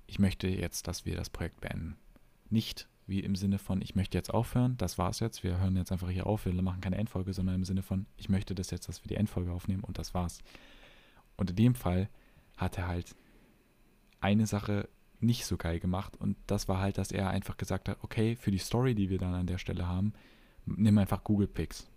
[0.07, 1.97] ich möchte jetzt, dass wir das Projekt beenden.
[2.49, 5.91] Nicht wie im Sinne von, ich möchte jetzt aufhören, das war's jetzt, wir hören jetzt
[5.91, 8.87] einfach hier auf, wir machen keine Endfolge, sondern im Sinne von, ich möchte das jetzt,
[8.87, 10.39] dass wir die Endfolge aufnehmen und das war's.
[11.37, 12.09] Und in dem Fall
[12.57, 13.15] hat er halt
[14.21, 14.89] eine Sache
[15.19, 18.51] nicht so geil gemacht und das war halt, dass er einfach gesagt hat, okay, für
[18.51, 20.13] die Story, die wir dann an der Stelle haben,
[20.65, 21.87] nimm einfach Google Pics.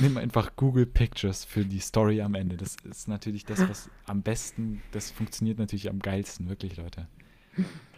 [0.00, 2.56] Nimm einfach Google Pictures für die Story am Ende.
[2.56, 7.08] Das ist natürlich das, was am besten, das funktioniert natürlich am geilsten, wirklich, Leute.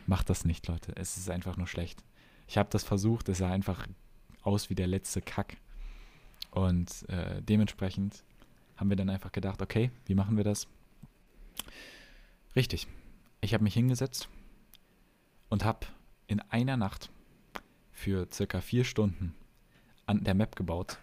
[0.06, 0.92] Macht das nicht, Leute.
[0.96, 2.02] Es ist einfach nur schlecht.
[2.46, 3.86] Ich habe das versucht, es sah einfach
[4.42, 5.56] aus wie der letzte Kack.
[6.50, 8.24] Und äh, dementsprechend
[8.76, 10.66] haben wir dann einfach gedacht, okay, wie machen wir das?
[12.56, 12.88] Richtig.
[13.40, 14.28] Ich habe mich hingesetzt
[15.48, 15.86] und habe
[16.26, 17.10] in einer Nacht
[17.92, 19.34] für circa vier Stunden
[20.06, 20.98] an der Map gebaut.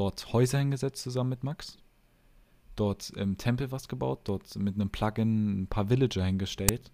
[0.00, 1.76] Dort Häuser hingesetzt zusammen mit Max.
[2.74, 4.20] Dort im Tempel was gebaut.
[4.24, 6.90] Dort mit einem Plugin ein paar Villager hingestellt.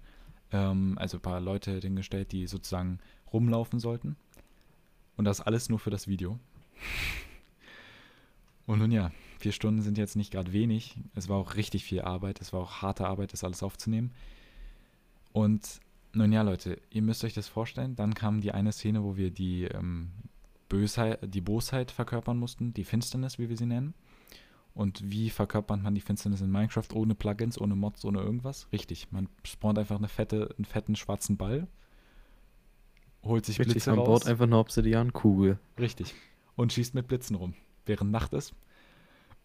[0.50, 2.98] Ähm, also ein paar Leute hingestellt, die sozusagen
[3.32, 4.16] rumlaufen sollten.
[5.16, 6.40] Und das alles nur für das Video.
[8.66, 10.96] Und nun ja, vier Stunden sind jetzt nicht gerade wenig.
[11.14, 12.40] Es war auch richtig viel Arbeit.
[12.40, 14.10] Es war auch harte Arbeit, das alles aufzunehmen.
[15.32, 15.80] Und
[16.12, 17.94] nun ja, Leute, ihr müsst euch das vorstellen.
[17.94, 20.10] Dann kam die eine Szene, wo wir die ähm,
[20.68, 23.94] Bösheit, die Bosheit verkörpern mussten, die Finsternis, wie wir sie nennen.
[24.74, 28.68] Und wie verkörpert man die Finsternis in Minecraft ohne Plugins, ohne Mods, ohne irgendwas?
[28.72, 31.66] Richtig, man spawnt einfach eine fette, einen fetten schwarzen Ball,
[33.24, 34.06] holt sich Richtig, Blitze man raus.
[34.06, 35.58] baut einfach eine Obsidiankugel.
[35.78, 36.14] Richtig.
[36.56, 37.54] Und schießt mit Blitzen rum,
[37.86, 38.54] während Nacht ist.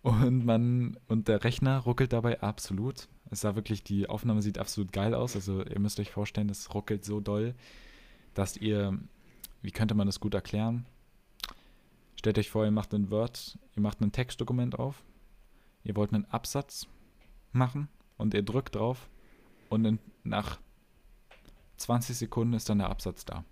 [0.01, 3.07] Und man, und der Rechner ruckelt dabei absolut.
[3.29, 5.35] Es sah wirklich, die Aufnahme sieht absolut geil aus.
[5.35, 7.53] Also ihr müsst euch vorstellen, es ruckelt so doll,
[8.33, 8.99] dass ihr
[9.61, 10.85] wie könnte man das gut erklären?
[12.21, 15.03] Stellt euch vor, ihr macht ein Word, ihr macht ein Textdokument auf,
[15.83, 16.85] ihr wollt einen Absatz
[17.51, 19.09] machen und ihr drückt drauf
[19.69, 20.59] und in, nach
[21.77, 23.43] 20 Sekunden ist dann der Absatz da.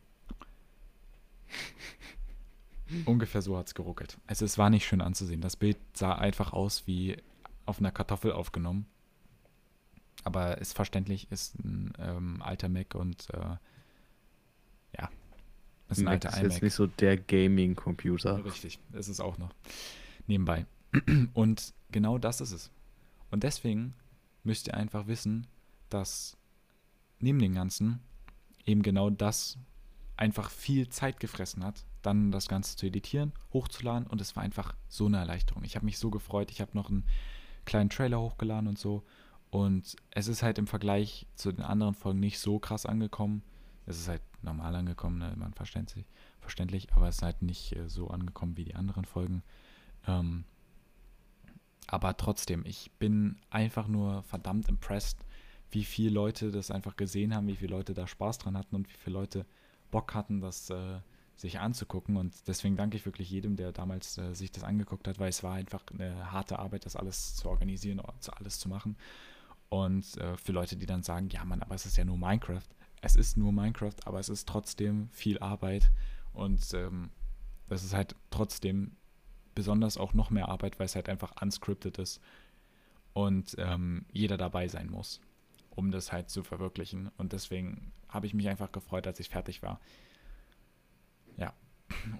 [3.06, 4.20] Ungefähr so hat es geruckelt.
[4.28, 5.42] Also es war nicht schön anzusehen.
[5.42, 7.18] Das Bild sah einfach aus wie
[7.66, 8.86] auf einer Kartoffel aufgenommen.
[10.26, 13.58] Aber ist verständlich, ist ein ähm, alter Mac und äh,
[14.96, 15.10] ja,
[15.90, 16.52] ist ein Mac alter ist iMac.
[16.52, 18.44] jetzt nicht so der Gaming-Computer.
[18.46, 19.52] Richtig, ist es auch noch.
[20.28, 20.66] Nebenbei.
[21.34, 22.72] Und genau das ist es.
[23.32, 23.94] Und deswegen
[24.44, 25.48] müsst ihr einfach wissen,
[25.90, 26.38] dass
[27.20, 28.00] neben dem Ganzen
[28.66, 29.58] eben genau das
[30.18, 34.76] einfach viel Zeit gefressen hat, dann das Ganze zu editieren, hochzuladen und es war einfach
[34.88, 35.64] so eine Erleichterung.
[35.64, 37.06] Ich habe mich so gefreut, ich habe noch einen
[37.66, 39.04] kleinen Trailer hochgeladen und so
[39.50, 43.44] und es ist halt im Vergleich zu den anderen Folgen nicht so krass angekommen.
[43.86, 45.34] Es ist halt normal angekommen, ne?
[45.36, 46.06] man verständlich,
[46.40, 49.44] verständlich, aber es ist halt nicht äh, so angekommen wie die anderen Folgen.
[50.08, 50.46] Ähm,
[51.88, 55.26] aber trotzdem, ich bin einfach nur verdammt impressed,
[55.72, 58.90] wie viele Leute das einfach gesehen haben, wie viele Leute da Spaß dran hatten und
[58.90, 59.46] wie viele Leute
[59.92, 61.00] Bock hatten, das äh,
[61.36, 62.18] sich anzugucken.
[62.18, 65.44] Und deswegen danke ich wirklich jedem, der damals äh, sich das angeguckt hat, weil es
[65.44, 68.02] war einfach eine harte Arbeit, das alles zu organisieren,
[68.38, 68.98] alles zu machen.
[69.70, 72.68] Und äh, für Leute, die dann sagen, ja Mann, aber es ist ja nur Minecraft.
[73.02, 75.92] Es ist nur Minecraft, aber es ist trotzdem viel Arbeit.
[76.34, 77.10] Und ähm,
[77.68, 78.92] das ist halt trotzdem
[79.56, 82.22] besonders auch noch mehr Arbeit, weil es halt einfach unscripted ist
[83.14, 85.20] und ähm, jeder dabei sein muss
[85.80, 87.10] um das halt zu verwirklichen.
[87.18, 89.80] Und deswegen habe ich mich einfach gefreut, als ich fertig war.
[91.38, 91.54] Ja.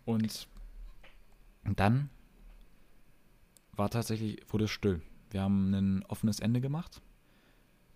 [0.06, 0.48] Und
[1.76, 2.10] dann
[3.74, 5.02] war tatsächlich, wurde es still.
[5.30, 7.02] Wir haben ein offenes Ende gemacht.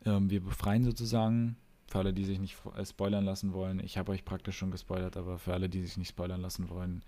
[0.05, 1.55] Ähm, wir befreien sozusagen,
[1.93, 5.15] für alle, die sich nicht äh, spoilern lassen wollen, ich habe euch praktisch schon gespoilert,
[5.15, 7.05] aber für alle, die sich nicht spoilern lassen wollen,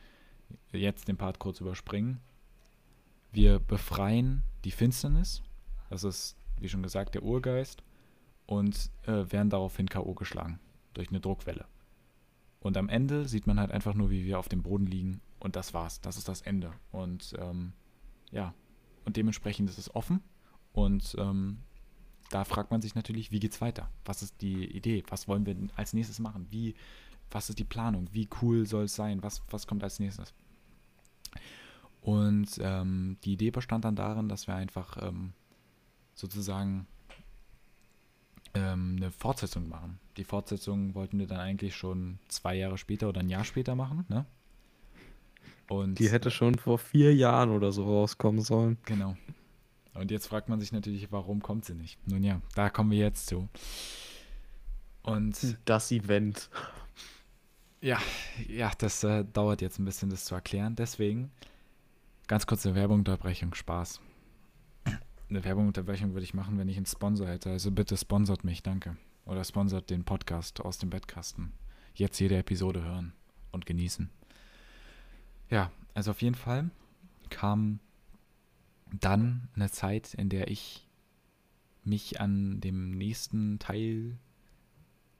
[0.71, 2.19] jetzt den Part kurz überspringen.
[3.32, 5.41] Wir befreien die Finsternis.
[5.89, 7.82] Das ist, wie schon gesagt, der Urgeist
[8.45, 10.13] und äh, werden daraufhin K.O.
[10.13, 10.60] geschlagen
[10.93, 11.65] durch eine Druckwelle.
[12.60, 15.56] Und am Ende sieht man halt einfach nur, wie wir auf dem Boden liegen und
[15.56, 16.00] das war's.
[16.00, 16.71] Das ist das Ende.
[16.91, 17.74] Und ähm,
[18.30, 18.54] ja,
[19.04, 20.21] und dementsprechend ist es offen
[20.74, 21.63] und ähm,
[22.30, 23.90] da fragt man sich natürlich, wie geht's weiter?
[24.04, 25.04] Was ist die Idee?
[25.10, 26.48] Was wollen wir als nächstes machen?
[26.50, 26.76] Wie,
[27.32, 28.08] was ist die Planung?
[28.12, 29.22] Wie cool soll es sein?
[29.24, 30.34] Was, was kommt als nächstes?
[32.02, 35.34] Und ähm, die Idee bestand dann darin, dass wir einfach ähm,
[36.14, 36.88] sozusagen
[38.54, 40.00] ähm, eine Fortsetzung machen.
[40.18, 44.06] Die Fortsetzung wollten wir dann eigentlich schon zwei Jahre später oder ein Jahr später machen,
[44.08, 44.26] ne?
[45.68, 48.78] Und die hätte schon vor vier Jahren oder so rauskommen sollen.
[48.86, 49.18] Genau.
[49.96, 52.06] Und jetzt fragt man sich natürlich, warum kommt sie nicht?
[52.08, 53.50] Nun ja, da kommen wir jetzt zu.
[55.02, 56.50] Und das Event.
[57.82, 58.00] Ja,
[58.48, 60.76] ja, das äh, dauert jetzt ein bisschen, das zu erklären.
[60.76, 61.32] Deswegen
[62.28, 64.00] ganz kurze Werbungunterbrechung, Spaß
[65.30, 67.52] eine Werbungunterbrechung würde ich machen, wenn ich einen Sponsor hätte.
[67.52, 68.98] Also bitte sponsert mich, danke.
[69.26, 71.52] Oder sponsert den Podcast aus dem Bettkasten.
[71.94, 73.14] Jetzt jede Episode hören
[73.52, 74.10] und genießen.
[75.50, 76.70] Ja, also auf jeden Fall
[77.30, 77.80] kam
[79.00, 80.88] dann eine Zeit, in der ich
[81.84, 84.18] mich an dem nächsten Teil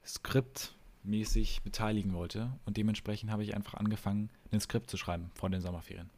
[0.06, 2.52] skriptmäßig beteiligen wollte.
[2.66, 6.10] Und dementsprechend habe ich einfach angefangen, ein Skript zu schreiben vor den Sommerferien.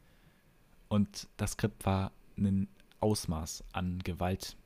[0.88, 2.68] Und das Skript war ein
[3.00, 4.56] Ausmaß an Gewalt,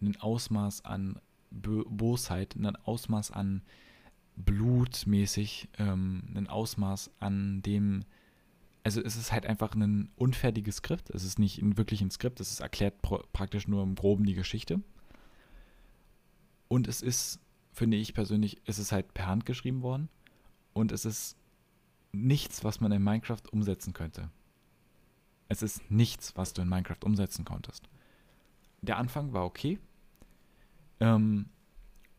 [0.00, 3.62] ein Ausmaß an Bo Bosheit, ein Ausmaß an
[4.36, 8.04] blutmäßig, ähm, ein Ausmaß an dem,
[8.84, 12.60] also es ist halt einfach ein unfertiges Skript, es ist nicht wirklich ein Skript, es
[12.60, 13.00] erklärt
[13.32, 14.80] praktisch nur im Groben die Geschichte.
[16.68, 17.38] Und es ist,
[17.72, 20.08] finde ich persönlich, es ist halt per Hand geschrieben worden
[20.72, 21.36] und es ist
[22.12, 24.30] nichts, was man in Minecraft umsetzen könnte.
[25.48, 27.88] Es ist nichts, was du in Minecraft umsetzen konntest.
[28.80, 29.78] Der Anfang war okay.
[30.98, 31.46] Ähm,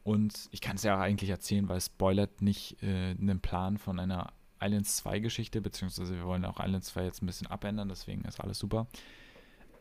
[0.04, 4.00] und ich kann es ja eigentlich erzählen, weil es spoilert nicht äh, einen Plan von
[4.00, 8.24] einer Islands 2 Geschichte, beziehungsweise wir wollen auch Islands 2 jetzt ein bisschen abändern, deswegen
[8.26, 8.88] ist alles super.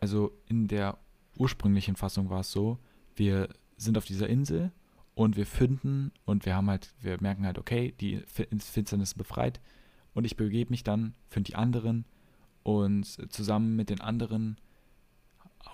[0.00, 0.98] Also in der
[1.38, 2.78] ursprünglichen Fassung war es so,
[3.14, 4.72] wir sind auf dieser Insel
[5.14, 9.60] und wir finden und wir haben halt, wir merken halt, okay, die Finsternis befreit
[10.14, 12.04] und ich begebe mich dann, finde die anderen
[12.62, 14.56] und zusammen mit den anderen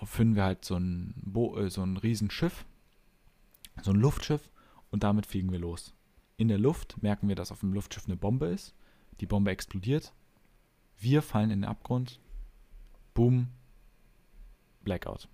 [0.03, 2.65] finden wir halt so ein, Bo äh, so ein Riesenschiff,
[3.81, 4.49] so ein Luftschiff
[4.91, 5.93] und damit fliegen wir los.
[6.37, 8.73] In der Luft merken wir, dass auf dem Luftschiff eine Bombe ist.
[9.19, 10.13] Die Bombe explodiert.
[10.97, 12.19] Wir fallen in den Abgrund.
[13.13, 13.49] Boom.
[14.83, 15.27] Blackout.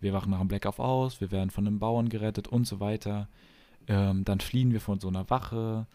[0.00, 3.28] Wir wachen nach dem Blackout aus, wir werden von einem Bauern gerettet und so weiter.
[3.88, 5.86] Ähm, dann fliehen wir von so einer Wache.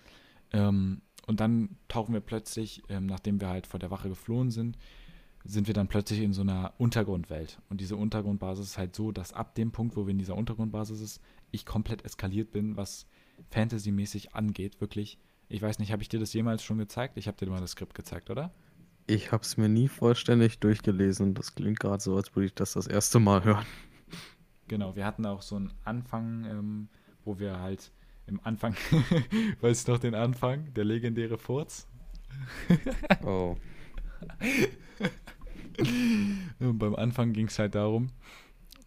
[0.51, 4.77] Ähm, und dann tauchen wir plötzlich, ähm, nachdem wir halt vor der Wache geflohen sind,
[5.43, 7.59] sind wir dann plötzlich in so einer Untergrundwelt.
[7.69, 11.01] Und diese Untergrundbasis ist halt so, dass ab dem Punkt, wo wir in dieser Untergrundbasis
[11.01, 13.07] ist, ich komplett eskaliert bin, was
[13.49, 15.17] Fantasy-mäßig angeht, wirklich.
[15.51, 17.17] Ich weiß nicht, habe ich dir das jemals schon gezeigt?
[17.17, 18.53] Ich habe dir mal das Skript gezeigt, oder?
[19.05, 21.33] Ich habe es mir nie vollständig durchgelesen.
[21.33, 23.65] Das klingt gerade so, als würde ich das das erste Mal hören.
[24.69, 26.87] Genau, wir hatten auch so einen Anfang, ähm,
[27.25, 27.91] wo wir halt
[28.27, 28.75] im Anfang,
[29.61, 31.85] weißt du noch den Anfang, der legendäre Furz?
[33.25, 33.57] Oh.
[36.59, 38.07] Und beim Anfang ging es halt darum,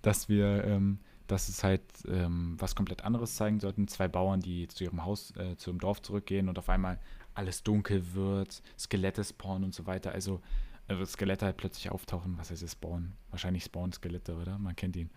[0.01, 3.89] dass wir, ähm, dass es halt ähm, was komplett anderes zeigen sollten.
[3.89, 6.99] Zwei Bauern, die zu ihrem Haus, äh, zu ihrem Dorf zurückgehen und auf einmal
[7.35, 10.13] alles dunkel wird, Skelette spawnen und so weiter.
[10.13, 10.41] Also
[10.89, 12.37] äh, Skelette halt plötzlich auftauchen.
[12.39, 13.17] Was heißt es spawnen?
[13.31, 14.59] Wahrscheinlich spawnen Skelette, oder?
[14.59, 15.11] Man kennt ihn.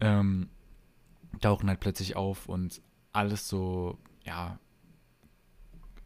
[0.00, 0.48] Ähm,
[1.40, 2.80] tauchen halt plötzlich auf und
[3.12, 4.58] alles so, ja,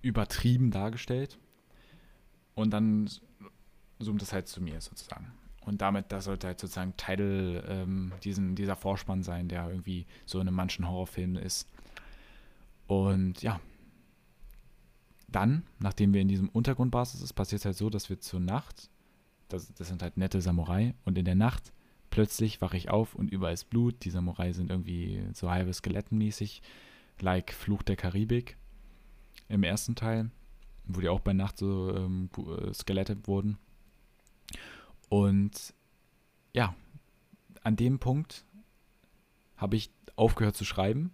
[0.02, 1.38] übertrieben dargestellt.
[2.54, 3.08] Und dann
[4.00, 5.32] zoomt es halt zu mir sozusagen.
[5.68, 10.40] Und damit, das sollte halt sozusagen Teil ähm, diesen, dieser Vorspann sein, der irgendwie so
[10.40, 11.68] in manchen Horrorfilm ist.
[12.86, 13.60] Und ja,
[15.28, 18.88] dann, nachdem wir in diesem Untergrundbasis ist, passiert es halt so, dass wir zur Nacht,
[19.48, 21.70] das, das sind halt nette Samurai, und in der Nacht
[22.08, 24.06] plötzlich wache ich auf und überall ist Blut.
[24.06, 26.62] Die Samurai sind irgendwie so halbe Skelettenmäßig,
[27.20, 28.56] like Fluch der Karibik
[29.50, 30.30] im ersten Teil,
[30.86, 33.58] wo die auch bei Nacht so ähm, äh, Skelette wurden.
[35.08, 35.74] Und
[36.52, 36.74] ja,
[37.62, 38.44] an dem Punkt
[39.56, 41.12] habe ich aufgehört zu schreiben,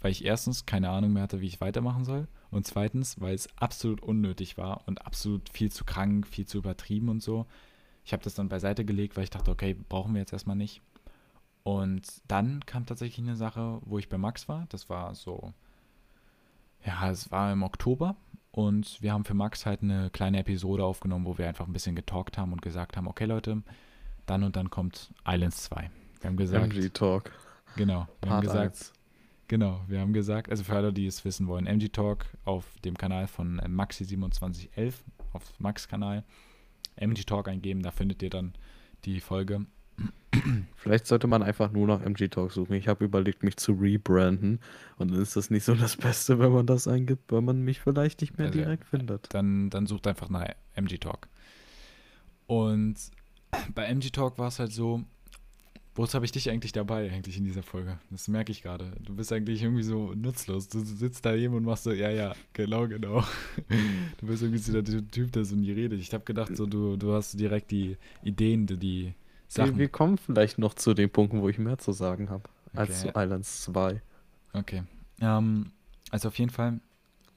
[0.00, 2.28] weil ich erstens keine Ahnung mehr hatte, wie ich weitermachen soll.
[2.50, 7.08] Und zweitens, weil es absolut unnötig war und absolut viel zu krank, viel zu übertrieben
[7.08, 7.46] und so.
[8.04, 10.82] Ich habe das dann beiseite gelegt, weil ich dachte, okay, brauchen wir jetzt erstmal nicht.
[11.62, 14.66] Und dann kam tatsächlich eine Sache, wo ich bei Max war.
[14.70, 15.54] Das war so,
[16.84, 18.16] ja, es war im Oktober
[18.52, 21.96] und wir haben für Max halt eine kleine Episode aufgenommen, wo wir einfach ein bisschen
[21.96, 23.62] getalkt haben und gesagt haben, okay Leute,
[24.26, 25.90] dann und dann kommt Islands 2.
[26.20, 26.72] Wir haben gesagt.
[26.72, 27.32] MG Talk.
[27.76, 28.06] Genau.
[28.20, 28.92] Wir Part haben gesagt, 1.
[29.48, 32.96] genau, wir haben gesagt, also für alle, die es wissen wollen, MG Talk auf dem
[32.96, 34.94] Kanal von äh, Maxi2711
[35.32, 36.22] auf Max Kanal.
[36.96, 38.52] MG Talk eingeben, da findet ihr dann
[39.06, 39.64] die Folge.
[40.76, 42.74] Vielleicht sollte man einfach nur nach MG Talk suchen.
[42.74, 44.60] Ich habe überlegt, mich zu rebranden.
[44.96, 47.80] Und dann ist das nicht so das Beste, wenn man das eingibt, weil man mich
[47.80, 49.32] vielleicht nicht mehr Also, direkt findet.
[49.34, 51.28] Dann, dann sucht einfach nach MG Talk.
[52.46, 52.96] Und
[53.74, 55.04] bei MG Talk war es halt so,
[55.94, 57.98] wozu habe ich dich eigentlich dabei, eigentlich in dieser Folge?
[58.10, 58.92] Das merke ich gerade.
[59.00, 60.68] Du bist eigentlich irgendwie so nutzlos.
[60.68, 63.22] Du sitzt da eben und machst so, ja, ja, genau, genau.
[64.18, 66.00] Du bist irgendwie so der Typ, der so nie redet.
[66.00, 69.14] Ich habe gedacht, so, du, du hast direkt die Ideen, die, die
[69.54, 69.78] Sachen.
[69.78, 72.44] wir kommen vielleicht noch zu den Punkten, wo ich mehr zu sagen habe,
[72.74, 73.12] als Okay.
[73.12, 74.00] zu Islands 2.
[74.52, 74.82] Okay.
[75.20, 75.72] Ähm,
[76.10, 76.80] also auf jeden Fall,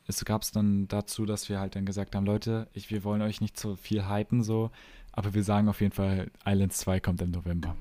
[0.07, 3.21] es gab es dann dazu, dass wir halt dann gesagt haben, Leute, ich, wir wollen
[3.21, 4.71] euch nicht so viel hypen so,
[5.11, 7.75] aber wir sagen auf jeden Fall, Islands 2 kommt im November.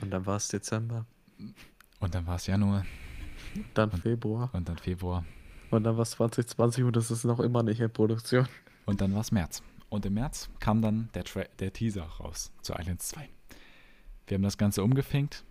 [0.00, 1.06] Und dann war es Dezember,
[2.00, 2.84] Und dann war es Januar
[3.74, 5.24] dann Und- Februar und dann Februar
[5.70, 8.46] und dann war es 2020 und das ist noch immer nicht in Produktion.
[8.84, 9.62] und dann war es März.
[9.88, 13.28] Und im März kam dann der, Tra der Teaser raus zu Islands 2.
[14.26, 15.44] Wir haben das Ganze umgefinkt.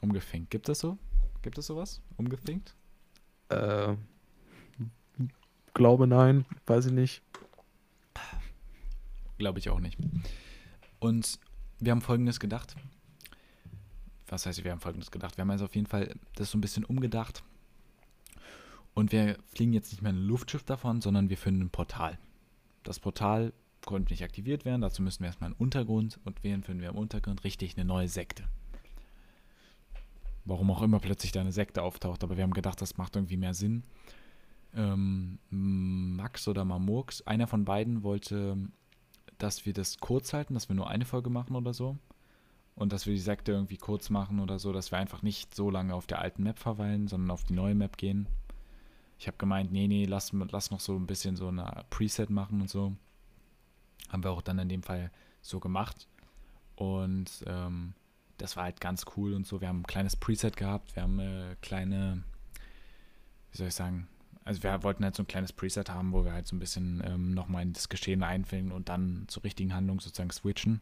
[0.00, 0.50] Umgefinkt.
[0.50, 0.98] Gibt es so?
[1.42, 2.00] Gibt es sowas?
[2.16, 2.74] Umgefinkt?
[3.50, 3.94] Äh,
[5.74, 7.22] glaube nein, weiß ich nicht.
[9.38, 9.98] Glaube ich auch nicht.
[10.98, 11.38] Und
[11.80, 12.76] wir haben Folgendes gedacht.
[14.28, 15.36] Was heißt, wir haben Folgendes gedacht?
[15.36, 17.42] Wir haben also auf jeden Fall das so ein bisschen umgedacht.
[18.94, 22.18] Und wir fliegen jetzt nicht mehr ein Luftschiff davon, sondern wir finden ein Portal.
[22.82, 23.52] Das Portal
[23.84, 26.20] konnte nicht aktiviert werden, dazu müssen wir erstmal einen Untergrund.
[26.24, 27.44] Und wen finden wir im Untergrund?
[27.44, 28.44] Richtig, eine neue Sekte.
[30.44, 33.36] Warum auch immer plötzlich da eine Sekte auftaucht, aber wir haben gedacht, das macht irgendwie
[33.36, 33.84] mehr Sinn.
[34.74, 38.56] Ähm, Max oder Mamurks, einer von beiden wollte
[39.42, 41.98] dass wir das kurz halten, dass wir nur eine Folge machen oder so.
[42.74, 45.68] Und dass wir die Sekte irgendwie kurz machen oder so, dass wir einfach nicht so
[45.68, 48.28] lange auf der alten Map verweilen, sondern auf die neue Map gehen.
[49.22, 52.60] Ich habe gemeint, nee, nee, lass, lass noch so ein bisschen so eine Preset machen
[52.60, 52.96] und so.
[54.08, 56.08] Haben wir auch dann in dem Fall so gemacht.
[56.74, 57.94] Und ähm,
[58.38, 59.60] das war halt ganz cool und so.
[59.60, 62.24] Wir haben ein kleines Preset gehabt, wir haben eine kleine,
[63.52, 64.08] wie soll ich sagen,
[64.42, 67.00] also wir wollten halt so ein kleines Preset haben, wo wir halt so ein bisschen
[67.06, 70.80] ähm, nochmal in das Geschehen einfinden und dann zur richtigen Handlung sozusagen switchen.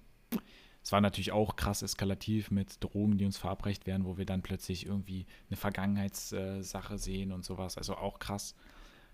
[0.82, 4.42] Es war natürlich auch krass eskalativ mit Drogen, die uns verabreicht werden, wo wir dann
[4.42, 7.76] plötzlich irgendwie eine Vergangenheitssache sehen und sowas.
[7.76, 8.54] Also auch krass.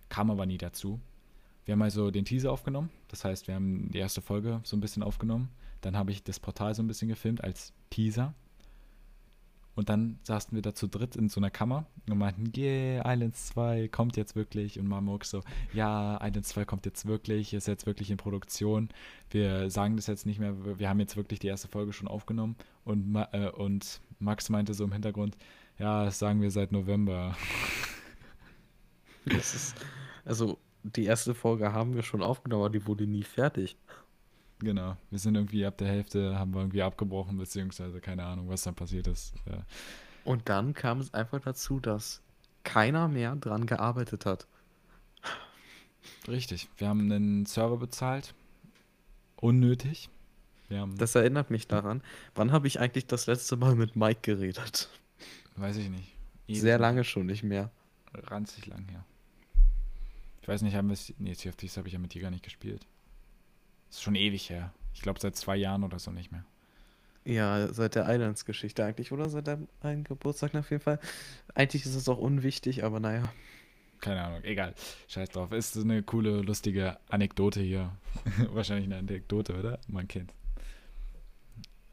[0.08, 1.00] Kam aber nie dazu.
[1.64, 2.90] Wir haben also den Teaser aufgenommen.
[3.08, 5.50] Das heißt, wir haben die erste Folge so ein bisschen aufgenommen.
[5.80, 8.34] Dann habe ich das Portal so ein bisschen gefilmt als Teaser.
[9.76, 13.48] Und dann saßen wir da zu dritt in so einer Kammer und meinten, yeah, Islands
[13.48, 14.80] 2 kommt jetzt wirklich.
[14.80, 15.42] Und Mamuk so,
[15.74, 18.88] ja, Islands 2 kommt jetzt wirklich, ist jetzt wirklich in Produktion.
[19.30, 22.56] Wir sagen das jetzt nicht mehr, wir haben jetzt wirklich die erste Folge schon aufgenommen.
[22.84, 25.36] Und, äh, und Max meinte so im Hintergrund,
[25.78, 27.36] ja, das sagen wir seit November.
[29.26, 29.76] Das ist,
[30.24, 33.76] also die erste Folge haben wir schon aufgenommen, aber die wurde nie fertig.
[34.58, 38.62] Genau, wir sind irgendwie ab der Hälfte, haben wir irgendwie abgebrochen, beziehungsweise keine Ahnung, was
[38.62, 39.34] dann passiert ist.
[39.50, 39.64] Ja.
[40.24, 42.22] Und dann kam es einfach dazu, dass
[42.64, 44.46] keiner mehr dran gearbeitet hat.
[46.26, 48.34] Richtig, wir haben einen Server bezahlt.
[49.36, 50.08] Unnötig.
[50.96, 52.02] Das erinnert mich daran.
[52.34, 54.88] Wann habe ich eigentlich das letzte Mal mit Mike geredet?
[55.56, 56.12] weiß ich nicht.
[56.48, 57.70] Sehr lange schon nicht mehr.
[58.14, 59.04] Ranzig lang her.
[60.42, 61.12] Ich weiß nicht, haben wir es.
[61.18, 62.86] Nee, Thieves habe ich ja mit dir gar nicht gespielt.
[63.90, 64.72] Ist schon ewig her.
[64.94, 66.44] Ich glaube seit zwei Jahren oder so nicht mehr.
[67.24, 69.28] Ja, seit der Islands-Geschichte eigentlich, oder?
[69.28, 71.00] Seit deinem einen Geburtstag auf jeden Fall.
[71.54, 73.24] Eigentlich ist es auch unwichtig, aber naja.
[74.00, 74.74] Keine Ahnung, egal.
[75.08, 75.50] Scheiß drauf.
[75.52, 77.96] Ist eine coole, lustige Anekdote hier.
[78.52, 79.80] Wahrscheinlich eine Anekdote, oder?
[79.88, 80.32] Man kennt.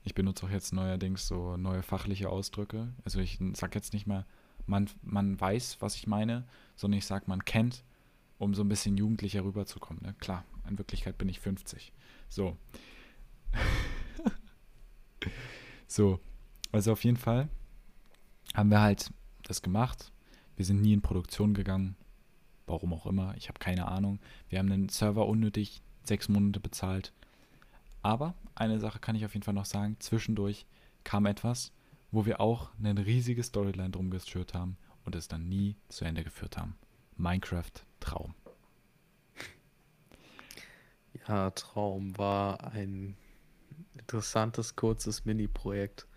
[0.03, 2.89] Ich benutze auch jetzt neuerdings so neue fachliche Ausdrücke.
[3.03, 4.25] Also ich sag jetzt nicht mal,
[4.67, 7.83] man, man weiß, was ich meine, sondern ich sag, man kennt,
[8.38, 10.03] um so ein bisschen jugendlicher rüberzukommen.
[10.03, 10.15] Ne?
[10.19, 11.91] Klar, in Wirklichkeit bin ich 50.
[12.29, 12.57] So.
[15.88, 16.19] so.
[16.71, 17.49] Also auf jeden Fall
[18.53, 19.11] haben wir halt
[19.43, 20.11] das gemacht.
[20.55, 21.95] Wir sind nie in Produktion gegangen.
[22.65, 23.36] Warum auch immer.
[23.38, 24.19] Ich habe keine Ahnung.
[24.49, 27.13] Wir haben den Server unnötig sechs Monate bezahlt.
[28.01, 29.97] Aber eine Sache kann ich auf jeden Fall noch sagen.
[29.99, 30.65] Zwischendurch
[31.03, 31.71] kam etwas,
[32.11, 36.23] wo wir auch eine riesige Storyline drum geschürt haben und es dann nie zu Ende
[36.23, 36.75] geführt haben.
[37.17, 37.71] Minecraft
[38.03, 38.33] Traum.
[41.27, 43.15] Ja, Traum war ein
[43.97, 46.07] interessantes, kurzes Mini-Projekt.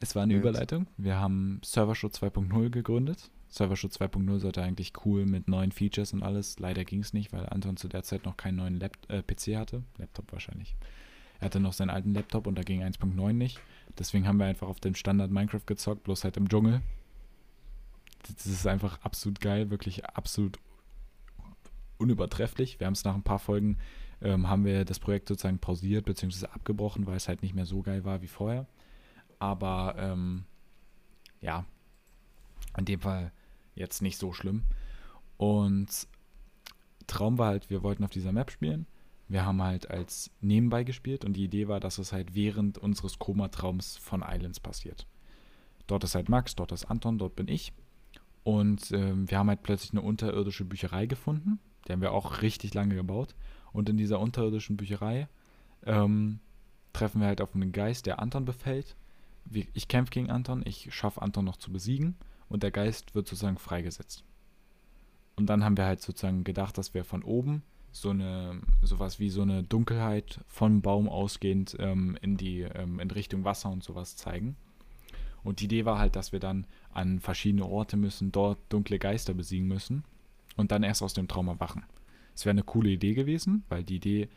[0.00, 0.86] Es war eine Mit- Überleitung.
[0.96, 3.30] Wir haben Serverschutz 2.0 gegründet.
[3.48, 6.58] Serverschutz 2.0 sollte eigentlich cool mit neuen Features und alles.
[6.58, 9.56] Leider ging es nicht, weil Anton zu der Zeit noch keinen neuen Lap äh, PC
[9.56, 9.82] hatte.
[9.96, 10.76] Laptop wahrscheinlich.
[11.40, 13.60] Er hatte noch seinen alten Laptop und da ging 1.9 nicht.
[13.98, 16.80] Deswegen haben wir einfach auf dem Standard Minecraft gezockt, bloß halt im Dschungel.
[18.36, 20.58] Das ist einfach absolut geil, wirklich absolut
[21.98, 22.80] unübertrefflich.
[22.80, 23.78] Wir haben es nach ein paar Folgen,
[24.20, 26.46] ähm, haben wir das Projekt sozusagen pausiert bzw.
[26.46, 28.66] abgebrochen, weil es halt nicht mehr so geil war wie vorher.
[29.38, 30.44] Aber ähm,
[31.40, 31.64] ja,
[32.76, 33.32] in dem Fall
[33.74, 34.64] jetzt nicht so schlimm.
[35.36, 36.08] Und
[37.06, 38.86] Traum war halt, wir wollten auf dieser Map spielen.
[39.28, 43.18] Wir haben halt als nebenbei gespielt und die Idee war, dass es halt während unseres
[43.18, 45.06] Koma-Traums von Islands passiert.
[45.86, 47.72] Dort ist halt Max, dort ist Anton, dort bin ich.
[48.42, 51.58] Und ähm, wir haben halt plötzlich eine unterirdische Bücherei gefunden.
[51.88, 53.34] Die haben wir auch richtig lange gebaut.
[53.72, 55.28] Und in dieser unterirdischen Bücherei
[55.84, 56.40] ähm,
[56.92, 58.96] treffen wir halt auf einen Geist, der Anton befällt.
[59.50, 62.16] Ich kämpfe gegen Anton, ich schaffe Anton noch zu besiegen
[62.50, 64.24] und der Geist wird sozusagen freigesetzt.
[65.36, 67.62] Und dann haben wir halt sozusagen gedacht, dass wir von oben
[67.92, 73.10] so eine, sowas wie so eine Dunkelheit vom Baum ausgehend ähm, in die, ähm, in
[73.10, 74.56] Richtung Wasser und sowas zeigen.
[75.44, 79.32] Und die Idee war halt, dass wir dann an verschiedene Orte müssen, dort dunkle Geister
[79.32, 80.04] besiegen müssen
[80.58, 81.84] und dann erst aus dem Traum erwachen.
[82.34, 84.28] Es wäre eine coole Idee gewesen, weil die Idee,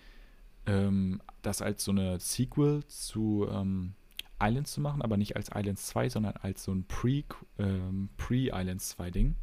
[0.65, 3.93] ähm, das als so eine Sequel zu ähm,
[4.41, 7.23] Islands zu machen, aber nicht als Islands 2, sondern als so ein Pre,
[7.59, 9.35] ähm, Pre-Islands 2 Ding,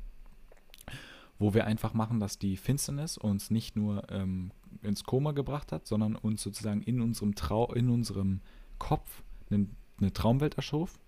[1.39, 4.51] wo wir einfach machen, dass die Finsternis uns nicht nur ähm,
[4.83, 8.41] ins Koma gebracht hat, sondern uns sozusagen in unserem Trau in unserem
[8.79, 9.69] Kopf eine,
[10.01, 10.99] eine Traumwelt erschuf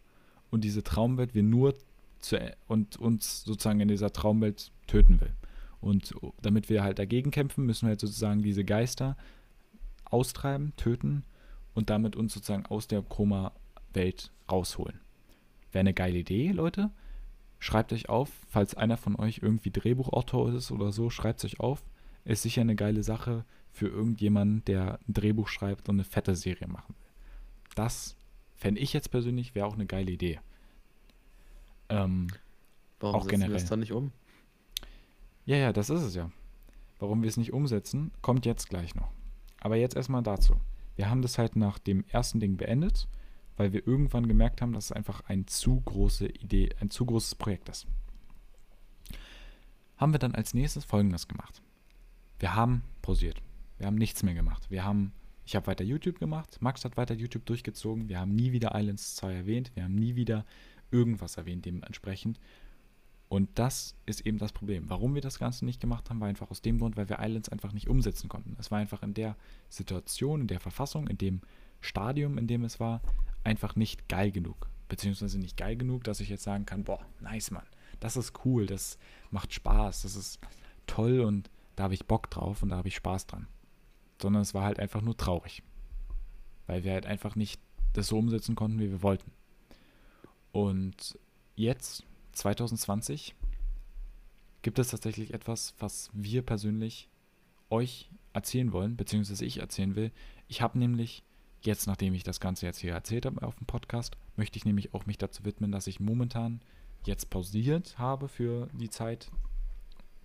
[0.50, 1.74] und diese Traumwelt wir nur
[2.20, 5.32] zu, und uns sozusagen in dieser Traumwelt töten will.
[5.80, 9.16] Und damit wir halt dagegen kämpfen, müssen wir halt sozusagen diese Geister
[10.04, 11.24] austreiben, töten
[11.74, 15.00] und damit uns sozusagen aus der Koma-Welt rausholen.
[15.72, 16.90] Wäre eine geile Idee, Leute.
[17.58, 21.82] Schreibt euch auf, falls einer von euch irgendwie Drehbuchautor ist oder so, schreibt euch auf.
[22.24, 26.68] Ist sicher eine geile Sache für irgendjemanden, der ein Drehbuch schreibt und eine fette Serie
[26.68, 27.10] machen will.
[27.74, 28.16] Das
[28.56, 30.40] fände ich jetzt persönlich, wäre auch eine geile Idee.
[31.88, 32.28] Ähm,
[32.98, 33.60] Warum Auch setzen wir generell.
[33.60, 34.12] das dann nicht um?
[35.50, 36.30] Ja, ja, das ist es ja.
[37.00, 39.10] Warum wir es nicht umsetzen, kommt jetzt gleich noch.
[39.58, 40.54] Aber jetzt erstmal dazu.
[40.94, 43.08] Wir haben das halt nach dem ersten Ding beendet,
[43.56, 47.34] weil wir irgendwann gemerkt haben, dass es einfach ein zu große Idee, ein zu großes
[47.34, 47.88] Projekt ist.
[49.96, 51.60] Haben wir dann als nächstes folgendes gemacht.
[52.38, 53.42] Wir haben pausiert.
[53.76, 54.70] Wir haben nichts mehr gemacht.
[54.70, 55.12] Wir haben,
[55.44, 59.16] ich habe weiter YouTube gemacht, Max hat weiter YouTube durchgezogen, wir haben nie wieder Islands
[59.16, 60.46] 2 erwähnt, wir haben nie wieder
[60.92, 62.38] irgendwas erwähnt dementsprechend.
[63.30, 64.90] Und das ist eben das Problem.
[64.90, 67.48] Warum wir das Ganze nicht gemacht haben, war einfach aus dem Grund, weil wir Islands
[67.48, 68.56] einfach nicht umsetzen konnten.
[68.58, 69.36] Es war einfach in der
[69.68, 71.40] Situation, in der Verfassung, in dem
[71.80, 73.00] Stadium, in dem es war,
[73.44, 74.68] einfach nicht geil genug.
[74.90, 77.66] beziehungsweise nicht geil genug, dass ich jetzt sagen kann, boah, nice, Mann,
[78.00, 78.98] das ist cool, das
[79.30, 80.40] macht Spaß, das ist
[80.86, 83.46] toll und da habe ich Bock drauf und da habe ich Spaß dran.
[84.20, 85.62] Sondern es war halt einfach nur traurig.
[86.66, 87.60] Weil wir halt einfach nicht
[87.94, 89.30] das so umsetzen konnten, wie wir wollten.
[90.52, 91.18] Und
[91.54, 92.04] jetzt,
[92.40, 93.34] 2020,
[94.62, 97.08] gibt es tatsächlich etwas, was wir persönlich
[97.70, 100.10] euch erzählen wollen, beziehungsweise ich erzählen will.
[100.48, 101.22] Ich habe nämlich
[101.62, 104.94] jetzt, nachdem ich das Ganze jetzt hier erzählt habe auf dem Podcast, möchte ich nämlich
[104.94, 106.60] auch mich dazu widmen, dass ich momentan
[107.04, 109.30] jetzt pausiert habe für die Zeit,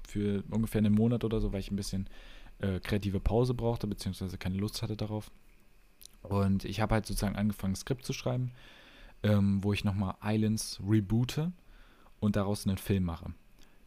[0.08, 2.10] für ungefähr einen Monat oder so, weil ich ein bisschen
[2.60, 5.32] äh, kreative Pause brauchte, beziehungsweise keine Lust hatte darauf.
[6.22, 8.52] Und ich habe halt sozusagen angefangen, Skript zu schreiben,
[9.24, 11.52] ähm, wo ich nochmal Islands reboote
[12.20, 13.34] und daraus einen Film mache.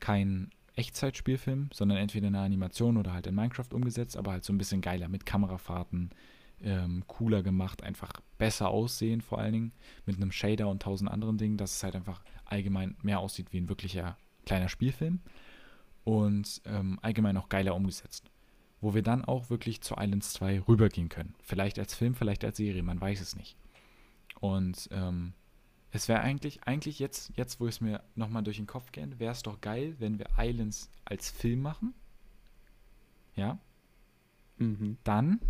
[0.00, 4.58] Kein Echtzeitspielfilm, sondern entweder eine Animation oder halt in Minecraft umgesetzt, aber halt so ein
[4.58, 6.10] bisschen geiler mit Kamerafahrten,
[6.60, 9.72] ähm, cooler gemacht, einfach besser aussehen vor allen Dingen,
[10.06, 13.60] mit einem Shader und tausend anderen Dingen, dass es halt einfach allgemein mehr aussieht wie
[13.60, 14.16] ein wirklicher
[14.46, 15.20] kleiner Spielfilm
[16.04, 18.30] und ähm, allgemein auch geiler umgesetzt.
[18.80, 21.34] Wo wir dann auch wirklich zu Islands 2 rübergehen können.
[21.42, 23.56] Vielleicht als Film, vielleicht als Serie, man weiß es nicht.
[24.38, 25.34] Und ähm,
[25.90, 29.32] es wäre eigentlich, eigentlich jetzt, jetzt wo es mir nochmal durch den Kopf geht, wäre
[29.32, 31.94] es doch geil, wenn wir Islands als Film machen.
[33.36, 33.58] Ja.
[34.58, 34.98] Mhm.
[35.04, 35.40] Dann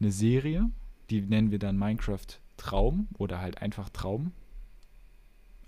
[0.00, 0.70] eine Serie,
[1.10, 4.32] die nennen wir dann Minecraft Traum oder halt einfach Traum.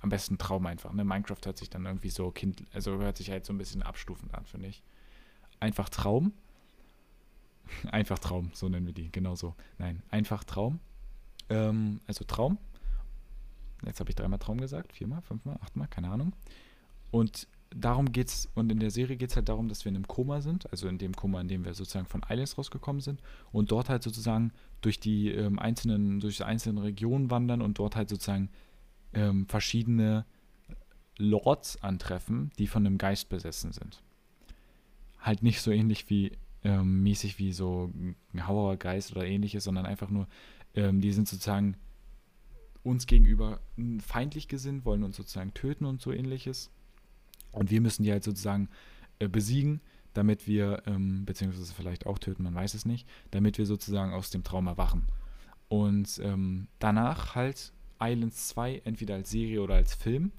[0.00, 0.92] Am besten Traum einfach.
[0.92, 1.04] Ne?
[1.04, 4.34] Minecraft hört sich dann irgendwie so kind, also hört sich halt so ein bisschen abstufend
[4.34, 4.82] an, finde ich.
[5.60, 6.32] Einfach Traum.
[7.90, 9.54] einfach Traum, so nennen wir die, genau so.
[9.78, 10.80] Nein, einfach Traum.
[11.50, 12.58] Ähm, also Traum.
[13.84, 16.32] Jetzt habe ich dreimal Traum gesagt, viermal, fünfmal, achtmal, keine Ahnung.
[17.10, 20.08] Und darum geht's, und in der Serie geht es halt darum, dass wir in einem
[20.08, 23.20] Koma sind, also in dem Koma, in dem wir sozusagen von Islands rausgekommen sind
[23.50, 27.96] und dort halt sozusagen durch die ähm, einzelnen, durch die einzelnen Regionen wandern und dort
[27.96, 28.50] halt sozusagen
[29.14, 30.24] ähm, verschiedene
[31.18, 34.02] Lords antreffen, die von einem Geist besessen sind.
[35.18, 36.32] Halt nicht so ähnlich wie,
[36.64, 40.26] ähm, mäßig wie so ein Hauergeist oder ähnliches, sondern einfach nur,
[40.74, 41.76] ähm, die sind sozusagen
[42.82, 43.60] uns gegenüber
[44.00, 46.70] feindlich gesinnt, wollen uns sozusagen töten und so ähnliches
[47.52, 48.68] und wir müssen die halt sozusagen
[49.18, 49.80] äh, besiegen,
[50.14, 54.30] damit wir, ähm, beziehungsweise vielleicht auch töten, man weiß es nicht, damit wir sozusagen aus
[54.30, 55.04] dem Traum erwachen.
[55.68, 60.32] Und ähm, danach halt Islands 2 entweder als Serie oder als Film.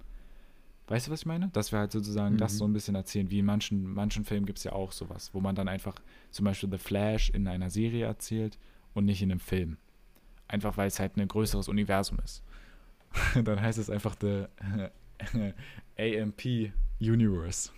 [0.88, 1.48] Weißt du, was ich meine?
[1.54, 2.40] Dass wir halt sozusagen mhm.
[2.40, 3.32] das so ein bisschen erzählen.
[3.32, 5.96] Wie in manchen, manchen Filmen gibt es ja auch sowas, wo man dann einfach
[6.30, 8.60] zum Beispiel The Flash in einer Serie erzählt
[8.94, 9.78] und nicht in einem Film.
[10.54, 12.44] Einfach weil es halt ein größeres Universum ist.
[13.44, 14.46] dann heißt es einfach The
[15.98, 17.72] AMP Universe.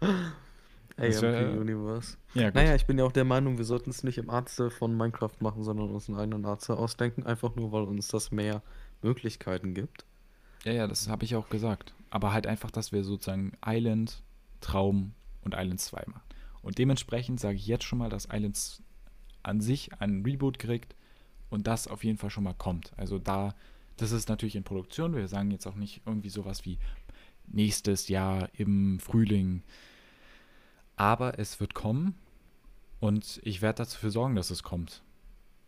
[0.00, 2.16] AMP Universe.
[2.32, 2.50] Ja.
[2.52, 5.36] Naja, ich bin ja auch der Meinung, wir sollten es nicht im Arze von Minecraft
[5.40, 8.62] machen, sondern uns einen eigenen Arze ausdenken, einfach nur, weil uns das mehr
[9.02, 10.06] Möglichkeiten gibt.
[10.64, 11.92] Ja, ja, das habe ich auch gesagt.
[12.08, 14.22] Aber halt einfach, dass wir sozusagen Island,
[14.62, 16.22] Traum und Island 2 machen.
[16.62, 18.82] Und dementsprechend sage ich jetzt schon mal, dass Islands
[19.44, 20.94] an sich einen Reboot kriegt
[21.50, 22.92] und das auf jeden Fall schon mal kommt.
[22.96, 23.54] Also da,
[23.96, 25.14] das ist natürlich in Produktion.
[25.14, 26.78] Wir sagen jetzt auch nicht irgendwie sowas wie
[27.46, 29.62] nächstes Jahr im Frühling.
[30.96, 32.14] Aber es wird kommen
[33.00, 35.02] und ich werde dafür sorgen, dass es kommt.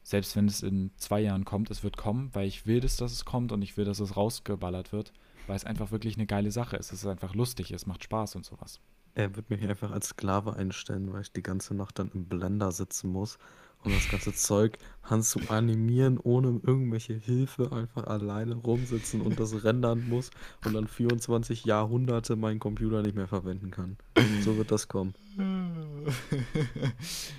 [0.02, 3.12] Selbst wenn es in zwei Jahren kommt, es wird kommen, weil ich will, dass, dass
[3.12, 5.12] es kommt und ich will, dass es rausgeballert wird,
[5.48, 6.92] weil es einfach wirklich eine geile Sache ist.
[6.92, 8.80] Es ist einfach lustig, es macht Spaß und sowas.
[9.14, 12.70] Er wird mich einfach als Sklave einstellen, weil ich die ganze Nacht dann im Blender
[12.70, 13.38] sitzen muss
[13.86, 19.62] und das ganze Zeug Hans zu animieren, ohne irgendwelche Hilfe, einfach alleine rumsitzen und das
[19.62, 20.30] rendern muss
[20.64, 23.96] und dann 24 Jahrhunderte meinen Computer nicht mehr verwenden kann.
[24.42, 25.14] So wird das kommen.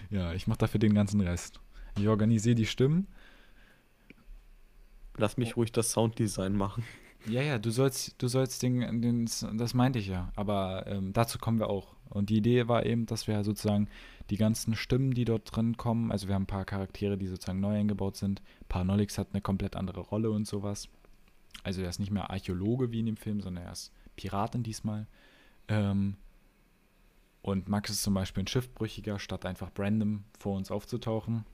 [0.10, 1.60] Ja, ich mache dafür den ganzen Rest.
[1.98, 3.08] Ich organisiere die Stimmen.
[5.18, 6.86] Lass mich ruhig das Sounddesign machen.
[7.28, 11.39] Ja, ja, du sollst, du sollst den, den das meinte ich ja, aber ähm, dazu
[11.39, 11.98] kommen wir auch.
[12.10, 13.89] Und die Idee war eben, dass wir sozusagen
[14.30, 17.59] die ganzen Stimmen, die dort drin kommen, also wir haben ein paar Charaktere, die sozusagen
[17.59, 18.41] neu eingebaut sind.
[18.67, 20.89] Parnolix hat eine komplett andere Rolle und sowas.
[21.63, 25.07] Also er ist nicht mehr Archäologe wie in dem Film, sondern er ist Piratin diesmal.
[25.67, 26.17] Ähm,
[27.41, 31.45] und Max ist zum Beispiel ein Schiffbrüchiger, statt einfach random vor uns aufzutauchen.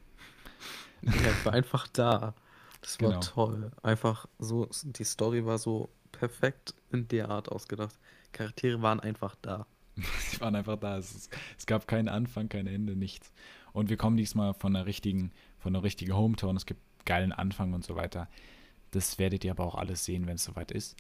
[1.04, 2.34] Er war einfach da.
[2.82, 3.22] Das war genau.
[3.22, 3.72] toll.
[3.82, 8.00] Einfach so, die Story war so perfekt in der Art ausgedacht.
[8.32, 9.68] Charaktere waren einfach da.
[10.30, 10.98] Sie waren einfach da.
[10.98, 13.32] Es, es, gab keinen Anfang, kein Ende, nichts.
[13.72, 16.56] Und wir kommen diesmal von einer richtigen, von einer richtigen Hometown.
[16.56, 18.28] Es gibt geilen Anfang und so weiter.
[18.92, 20.96] Das werdet ihr aber auch alles sehen, wenn es soweit ist.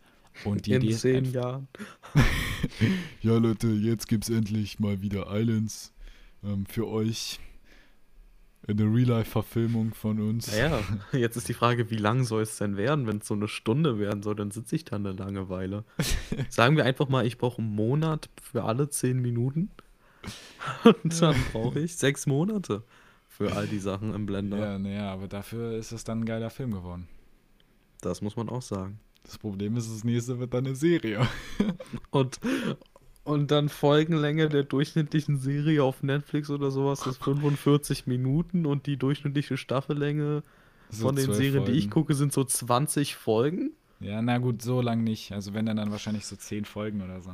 [0.46, 1.68] Und die In Idee zehn Jahren.
[3.22, 5.94] ja, Leute, jetzt gibt es endlich mal wieder Islands
[6.44, 7.40] ähm, für euch.
[8.68, 10.52] Eine Real-Life-Verfilmung von uns.
[10.52, 10.80] Naja,
[11.12, 13.08] jetzt ist die Frage, wie lang soll es denn werden?
[13.08, 15.84] Wenn es so eine Stunde werden soll, dann sitze ich da eine lange Weile.
[16.50, 19.70] Sagen wir einfach mal, ich brauche einen Monat für alle zehn Minuten.
[20.84, 22.84] Und dann brauche ich sechs Monate
[23.28, 24.58] für all die Sachen im Blender.
[24.58, 27.08] Ja, naja, aber dafür ist es dann ein geiler Film geworden.
[28.00, 29.00] Das muss man auch sagen.
[29.24, 31.28] Das Problem ist, das nächste wird dann eine Serie.
[32.12, 32.40] Und,
[33.24, 38.98] und dann Folgenlänge der durchschnittlichen Serie auf Netflix oder sowas ist 45 Minuten und die
[38.98, 40.44] durchschnittliche Staffellänge
[40.90, 41.90] So von den Serien, die ich Folgen.
[41.92, 43.72] gucke, sind so 20 Folgen.
[44.00, 45.32] Ja, na gut, so lang nicht.
[45.32, 47.32] Also wenn dann dann wahrscheinlich so zehn Folgen oder so.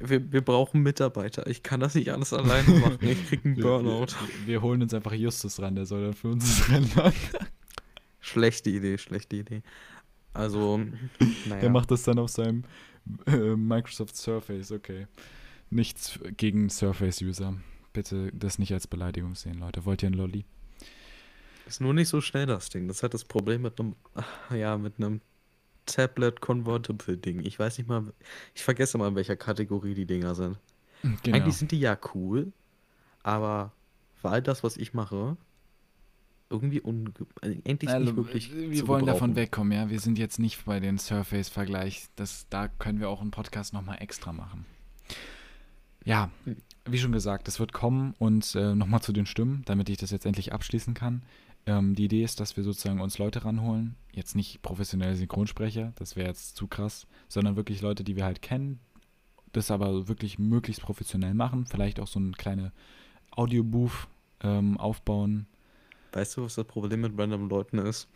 [0.00, 1.46] Wir, wir brauchen Mitarbeiter.
[1.46, 2.98] Ich kann das nicht alles alleine machen.
[3.02, 4.06] Ich krieg einen Wir, Burnout.
[4.08, 7.14] wir, wir holen uns einfach Justus ran, der soll dann für uns das Rennen machen.
[8.18, 9.62] Schlechte Idee, schlechte Idee.
[10.32, 10.78] Also,
[11.46, 11.60] naja.
[11.60, 12.64] Der macht das dann auf seinem
[13.26, 15.06] Microsoft Surface, okay.
[15.70, 17.56] Nichts gegen Surface-User.
[17.92, 19.84] Bitte das nicht als Beleidigung sehen, Leute.
[19.84, 20.44] Wollt ihr ein Lolli?
[21.66, 22.88] Ist nur nicht so schnell das Ding.
[22.88, 23.94] Das hat das Problem mit einem,
[24.54, 25.20] ja, mit einem
[25.86, 27.44] Tablet Convertible Ding.
[27.44, 28.12] Ich weiß nicht mal,
[28.54, 30.58] ich vergesse mal, in welcher Kategorie die Dinger sind.
[31.22, 31.36] Genau.
[31.36, 32.52] Eigentlich sind die ja cool,
[33.22, 33.72] aber
[34.20, 35.36] für all das, was ich mache,
[36.50, 38.52] irgendwie unge endlich Also, nicht wirklich.
[38.52, 39.88] wir wollen davon wegkommen, ja.
[39.88, 42.08] Wir sind jetzt nicht bei den Surface-Vergleich.
[42.16, 44.66] Das, da können wir auch einen Podcast nochmal extra machen.
[46.04, 46.30] Ja,
[46.84, 50.10] wie schon gesagt, es wird kommen und äh, nochmal zu den Stimmen, damit ich das
[50.10, 51.22] jetzt endlich abschließen kann.
[51.66, 53.96] Ähm, die Idee ist, dass wir sozusagen uns Leute ranholen.
[54.12, 58.42] Jetzt nicht professionelle Synchronsprecher, das wäre jetzt zu krass, sondern wirklich Leute, die wir halt
[58.42, 58.80] kennen,
[59.52, 61.66] das aber wirklich möglichst professionell machen.
[61.66, 62.72] Vielleicht auch so eine kleine
[63.30, 64.08] Audiobooth
[64.42, 65.46] ähm, aufbauen.
[66.12, 68.08] Weißt du, was das Problem mit random Leuten ist?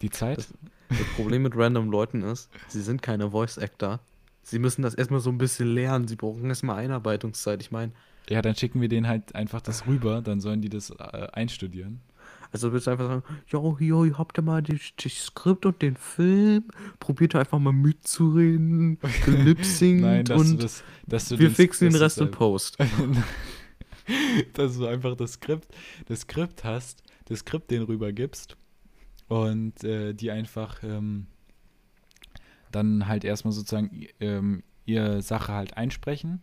[0.00, 0.38] Die Zeit.
[0.38, 0.52] Das,
[0.88, 4.00] das Problem mit random Leuten ist, sie sind keine Voice Actor.
[4.42, 6.08] Sie müssen das erstmal so ein bisschen lernen.
[6.08, 7.62] Sie brauchen erstmal Einarbeitungszeit.
[7.62, 7.92] Ich meine,
[8.28, 12.00] Ja, dann schicken wir denen halt einfach das rüber, dann sollen die das äh, einstudieren.
[12.50, 14.80] also willst du einfach sagen, jo, jo, ihr habt ja mal das,
[15.12, 16.64] Skript und den Film,
[16.98, 21.92] probiert einfach mal mitzureden, gelipsingt dass und du das, dass du wir den- fixen den
[21.92, 22.78] dass Rest in Post.
[24.54, 25.68] dass du einfach das Skript,
[26.06, 28.56] das Skript hast, das Skript den rübergibst
[29.28, 31.26] und äh, die einfach ähm,
[32.70, 36.40] dann halt erstmal sozusagen ähm, ihre Sache halt einsprechen,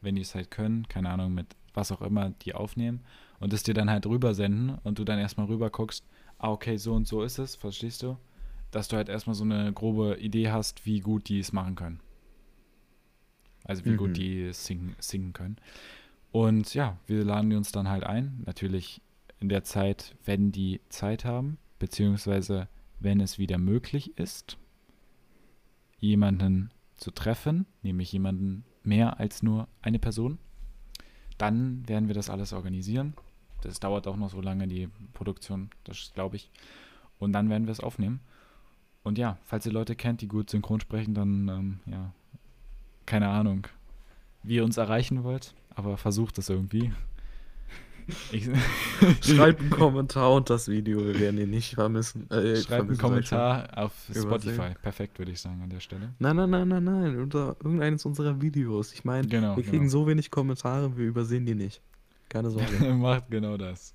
[0.00, 3.00] wenn die es halt können, keine Ahnung, mit was auch immer die aufnehmen
[3.40, 6.04] und es dir dann halt rübersenden und du dann erstmal rüber guckst,
[6.38, 8.16] ah, okay, so und so ist es, verstehst du?
[8.70, 12.00] Dass du halt erstmal so eine grobe Idee hast, wie gut die es machen können.
[13.64, 13.96] Also wie Mhm.
[13.96, 15.56] gut die es singen, singen können.
[16.30, 18.42] Und ja, wir laden die uns dann halt ein.
[18.44, 19.00] Natürlich
[19.40, 22.68] in der Zeit, wenn die Zeit haben, beziehungsweise
[23.00, 24.58] wenn es wieder möglich ist,
[25.98, 30.38] jemanden zu treffen, nämlich jemanden mehr als nur eine Person.
[31.38, 33.14] Dann werden wir das alles organisieren.
[33.62, 36.50] Das dauert auch noch so lange, die Produktion, das glaube ich.
[37.18, 38.20] Und dann werden wir es aufnehmen.
[39.02, 42.12] Und ja, falls ihr Leute kennt, die gut synchron sprechen, dann, ähm, ja,
[43.06, 43.66] keine Ahnung,
[44.42, 46.92] wie ihr uns erreichen wollt, aber versucht es irgendwie.
[48.32, 48.48] Ich,
[49.22, 52.28] Schreibt einen Kommentar unter das Video, wir werden ihn nicht vermissen.
[52.30, 53.10] Äh, Schreibt einen vermissen, schon.
[53.10, 54.28] Kommentar auf Übersehen.
[54.28, 54.74] Spotify.
[54.82, 56.14] Perfekt, würde ich sagen, an der Stelle.
[56.18, 58.92] Nein, nein, nein, nein, nein, unter irgendeines unserer Videos.
[58.92, 59.90] Ich meine, Genau, wir kriegen genau.
[59.90, 61.82] so wenig Kommentare, wir übersehen die nicht.
[62.28, 62.94] Keine Sorge.
[62.94, 63.94] Macht genau das.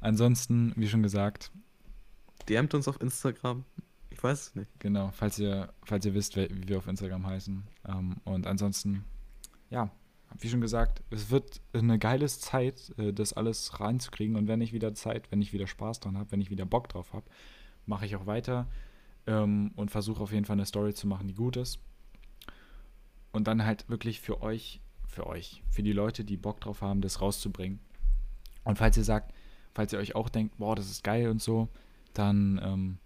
[0.00, 1.50] Ansonsten, wie schon gesagt,
[2.48, 3.64] DMt uns auf Instagram.
[4.10, 4.70] Ich weiß es nicht.
[4.80, 7.62] genau, falls ihr, falls ihr wisst, wie wir auf Instagram heißen.
[7.88, 9.04] Ähm, und ansonsten,
[9.70, 9.90] ja,
[10.38, 14.36] wie schon gesagt, es wird eine geile Zeit, äh, das alles reinzukriegen.
[14.36, 16.88] Und wenn ich wieder Zeit, wenn ich wieder Spaß dran habe, wenn ich wieder Bock
[16.88, 17.26] drauf habe,
[17.86, 18.66] mache ich auch weiter
[19.26, 21.78] ähm, und versuche auf jeden Fall eine Story zu machen, die gut ist.
[23.32, 27.00] Und dann halt wirklich für euch, für euch, für die Leute, die Bock drauf haben,
[27.00, 27.80] das rauszubringen.
[28.64, 29.34] Und falls ihr sagt,
[29.74, 31.68] falls ihr euch auch denkt, boah, das ist geil und so,
[32.12, 32.98] dann ähm,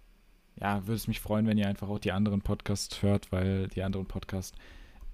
[0.59, 3.83] ja, würde es mich freuen, wenn ihr einfach auch die anderen Podcasts hört, weil die
[3.83, 4.57] anderen Podcasts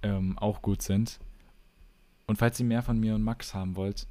[0.02, 1.18] ähm, auch gut sind.
[2.26, 4.06] Und falls ihr mehr von mir und Max haben wollt,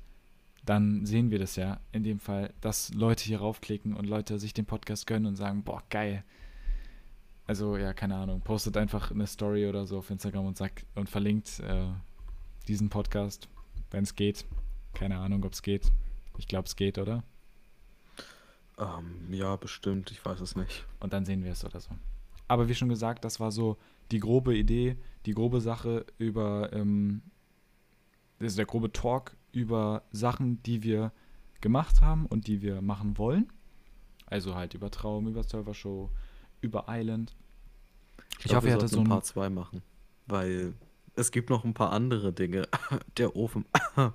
[0.66, 4.54] dann sehen wir das ja in dem Fall, dass Leute hier raufklicken und Leute sich
[4.54, 6.24] den Podcast gönnen und sagen, boah, geil.
[7.46, 11.10] Also, ja, keine Ahnung, postet einfach eine Story oder so auf Instagram und sagt und
[11.10, 11.88] verlinkt äh,
[12.68, 13.48] diesen Podcast,
[13.92, 14.46] wenn es geht.
[14.94, 15.92] Keine Ahnung, ob es geht.
[16.38, 17.24] Ich glaube, es geht, oder?
[18.80, 20.10] Ähm, ja, bestimmt.
[20.12, 20.86] Ich weiß es nicht.
[21.00, 21.92] und dann sehen wir es oder so.
[22.48, 23.78] Aber wie schon gesagt, das war so
[24.12, 27.22] die grobe Idee, die grobe Sache über, ähm,
[28.40, 31.12] das ist der grobe Talk über Sachen, die wir
[31.62, 33.52] gemacht haben und die wir machen wollen.
[34.28, 36.10] Also halt über Traum, über Servershow,
[36.62, 37.36] über Island.
[38.40, 39.82] Ich, glaub, hoffe, wir ihr hattet so ein Part 2 machen.
[40.28, 40.74] Weil
[41.16, 42.68] es gibt noch ein paar andere Dinge.
[43.18, 43.66] Der Ofen.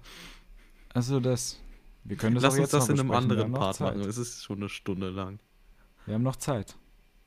[0.93, 1.61] Also das,
[2.03, 3.97] Wir können das Lass uns das in einem anderen Part Zeit.
[3.97, 4.09] machen.
[4.09, 5.39] Es ist schon eine Stunde lang.
[6.05, 6.77] Wir haben noch Zeit.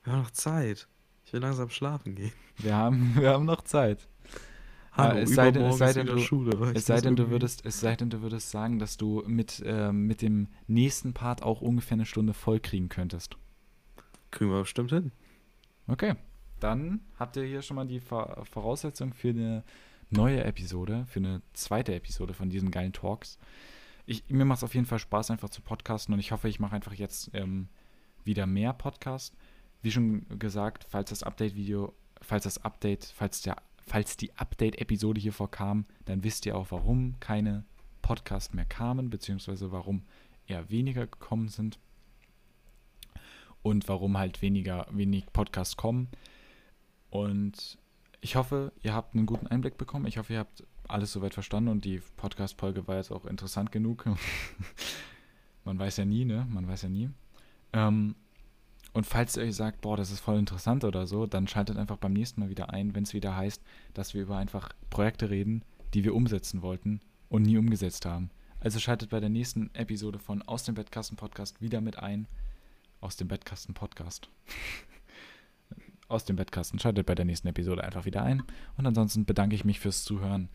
[0.03, 0.89] Wir haben noch Zeit.
[1.25, 2.33] Ich will langsam schlafen gehen.
[2.57, 4.09] Wir haben, wir haben noch Zeit.
[4.95, 6.71] Hallo, es sei denn- es sei denn, du- Schule.
[6.75, 10.05] Es sei denn, du würdest, es sei denn, du würdest sagen, dass du mit, ähm,
[10.05, 13.35] mit dem nächsten Part auch ungefähr eine Stunde voll kriegen könntest.
[14.31, 15.11] Kriegen wir bestimmt hin.
[15.87, 16.15] Okay.
[16.59, 19.63] Dann habt ihr hier schon mal die Voraussetzung für eine
[20.09, 23.37] neue Episode, für eine zweite Episode von diesen geilen Talks.
[24.05, 26.59] Ich, mir macht es auf jeden Fall Spaß, einfach zu podcasten und ich hoffe, ich
[26.59, 27.67] mache einfach jetzt ähm,
[28.23, 29.35] wieder mehr Podcast.
[29.81, 35.33] Wie schon gesagt, falls das Update-Video, falls das Update, falls der, falls die Update-Episode hier
[35.33, 37.65] vorkam, dann wisst ihr auch, warum keine
[38.01, 40.03] Podcasts mehr kamen, beziehungsweise warum
[40.47, 41.79] eher weniger gekommen sind
[43.61, 46.09] und warum halt weniger, wenig Podcasts kommen.
[47.09, 47.77] Und
[48.21, 50.05] ich hoffe, ihr habt einen guten Einblick bekommen.
[50.05, 54.05] Ich hoffe, ihr habt alles soweit verstanden und die Podcast-Folge war jetzt auch interessant genug.
[55.63, 56.45] Man weiß ja nie, ne?
[56.49, 57.09] Man weiß ja nie.
[57.71, 58.15] Ähm,
[58.93, 61.97] und falls ihr euch sagt, boah, das ist voll interessant oder so, dann schaltet einfach
[61.97, 63.61] beim nächsten Mal wieder ein, wenn es wieder heißt,
[63.95, 65.65] dass wir über einfach Projekte reden,
[65.95, 68.29] die wir umsetzen wollten und nie umgesetzt haben.
[68.59, 72.27] Also schaltet bei der nächsten Episode von Aus dem Bettkasten Podcast wieder mit ein.
[73.01, 74.29] Aus dem Bettkasten Podcast.
[76.07, 76.79] Aus dem Bettkasten.
[76.79, 78.43] Schaltet bei der nächsten Episode einfach wieder ein.
[78.77, 80.49] Und ansonsten bedanke ich mich fürs Zuhören.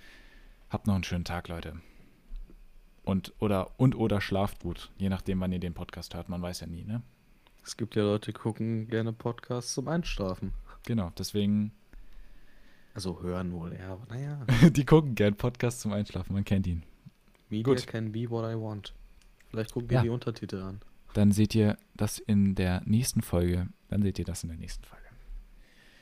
[0.70, 1.80] Habt noch einen schönen Tag, Leute.
[3.03, 4.91] Und oder, und oder schlaft gut.
[4.97, 6.28] Je nachdem, wann ihr den Podcast hört.
[6.28, 7.03] Man weiß ja nie, ne?
[7.68, 10.54] Es gibt ja Leute, die gucken gerne Podcasts zum Einschlafen.
[10.86, 11.70] Genau, deswegen,
[12.94, 14.40] Also hören wohl, ja, aber naja.
[14.70, 16.32] die gucken gern Podcasts zum Einschlafen.
[16.32, 16.82] Man kennt ihn.
[17.50, 17.86] Media Gut.
[17.86, 18.94] can be what I want.
[19.50, 20.00] Vielleicht gucken Ja.
[20.00, 20.80] die Untertitel an.
[21.12, 23.68] Dann seht ihr das in der nächsten Folge.
[23.90, 25.04] Dann seht ihr das in der nächsten Folge.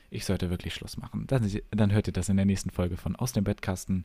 [0.08, 1.26] Ich sollte wirklich Schluss machen.
[1.26, 4.04] Dann, dann hört ihr das in der nächsten Folge von Aus dem Bettkasten.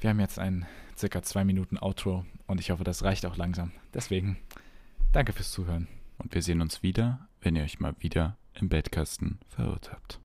[0.00, 0.66] Wir haben jetzt ein
[0.98, 3.70] circa zwei Minuten Outro und ich hoffe, das reicht auch langsam.
[3.94, 4.38] Deswegen,
[5.12, 5.86] danke fürs Zuhören.
[6.22, 10.20] Und wir sehen uns wieder, wenn ihr euch mal wieder im Bettkasten verirrt habt.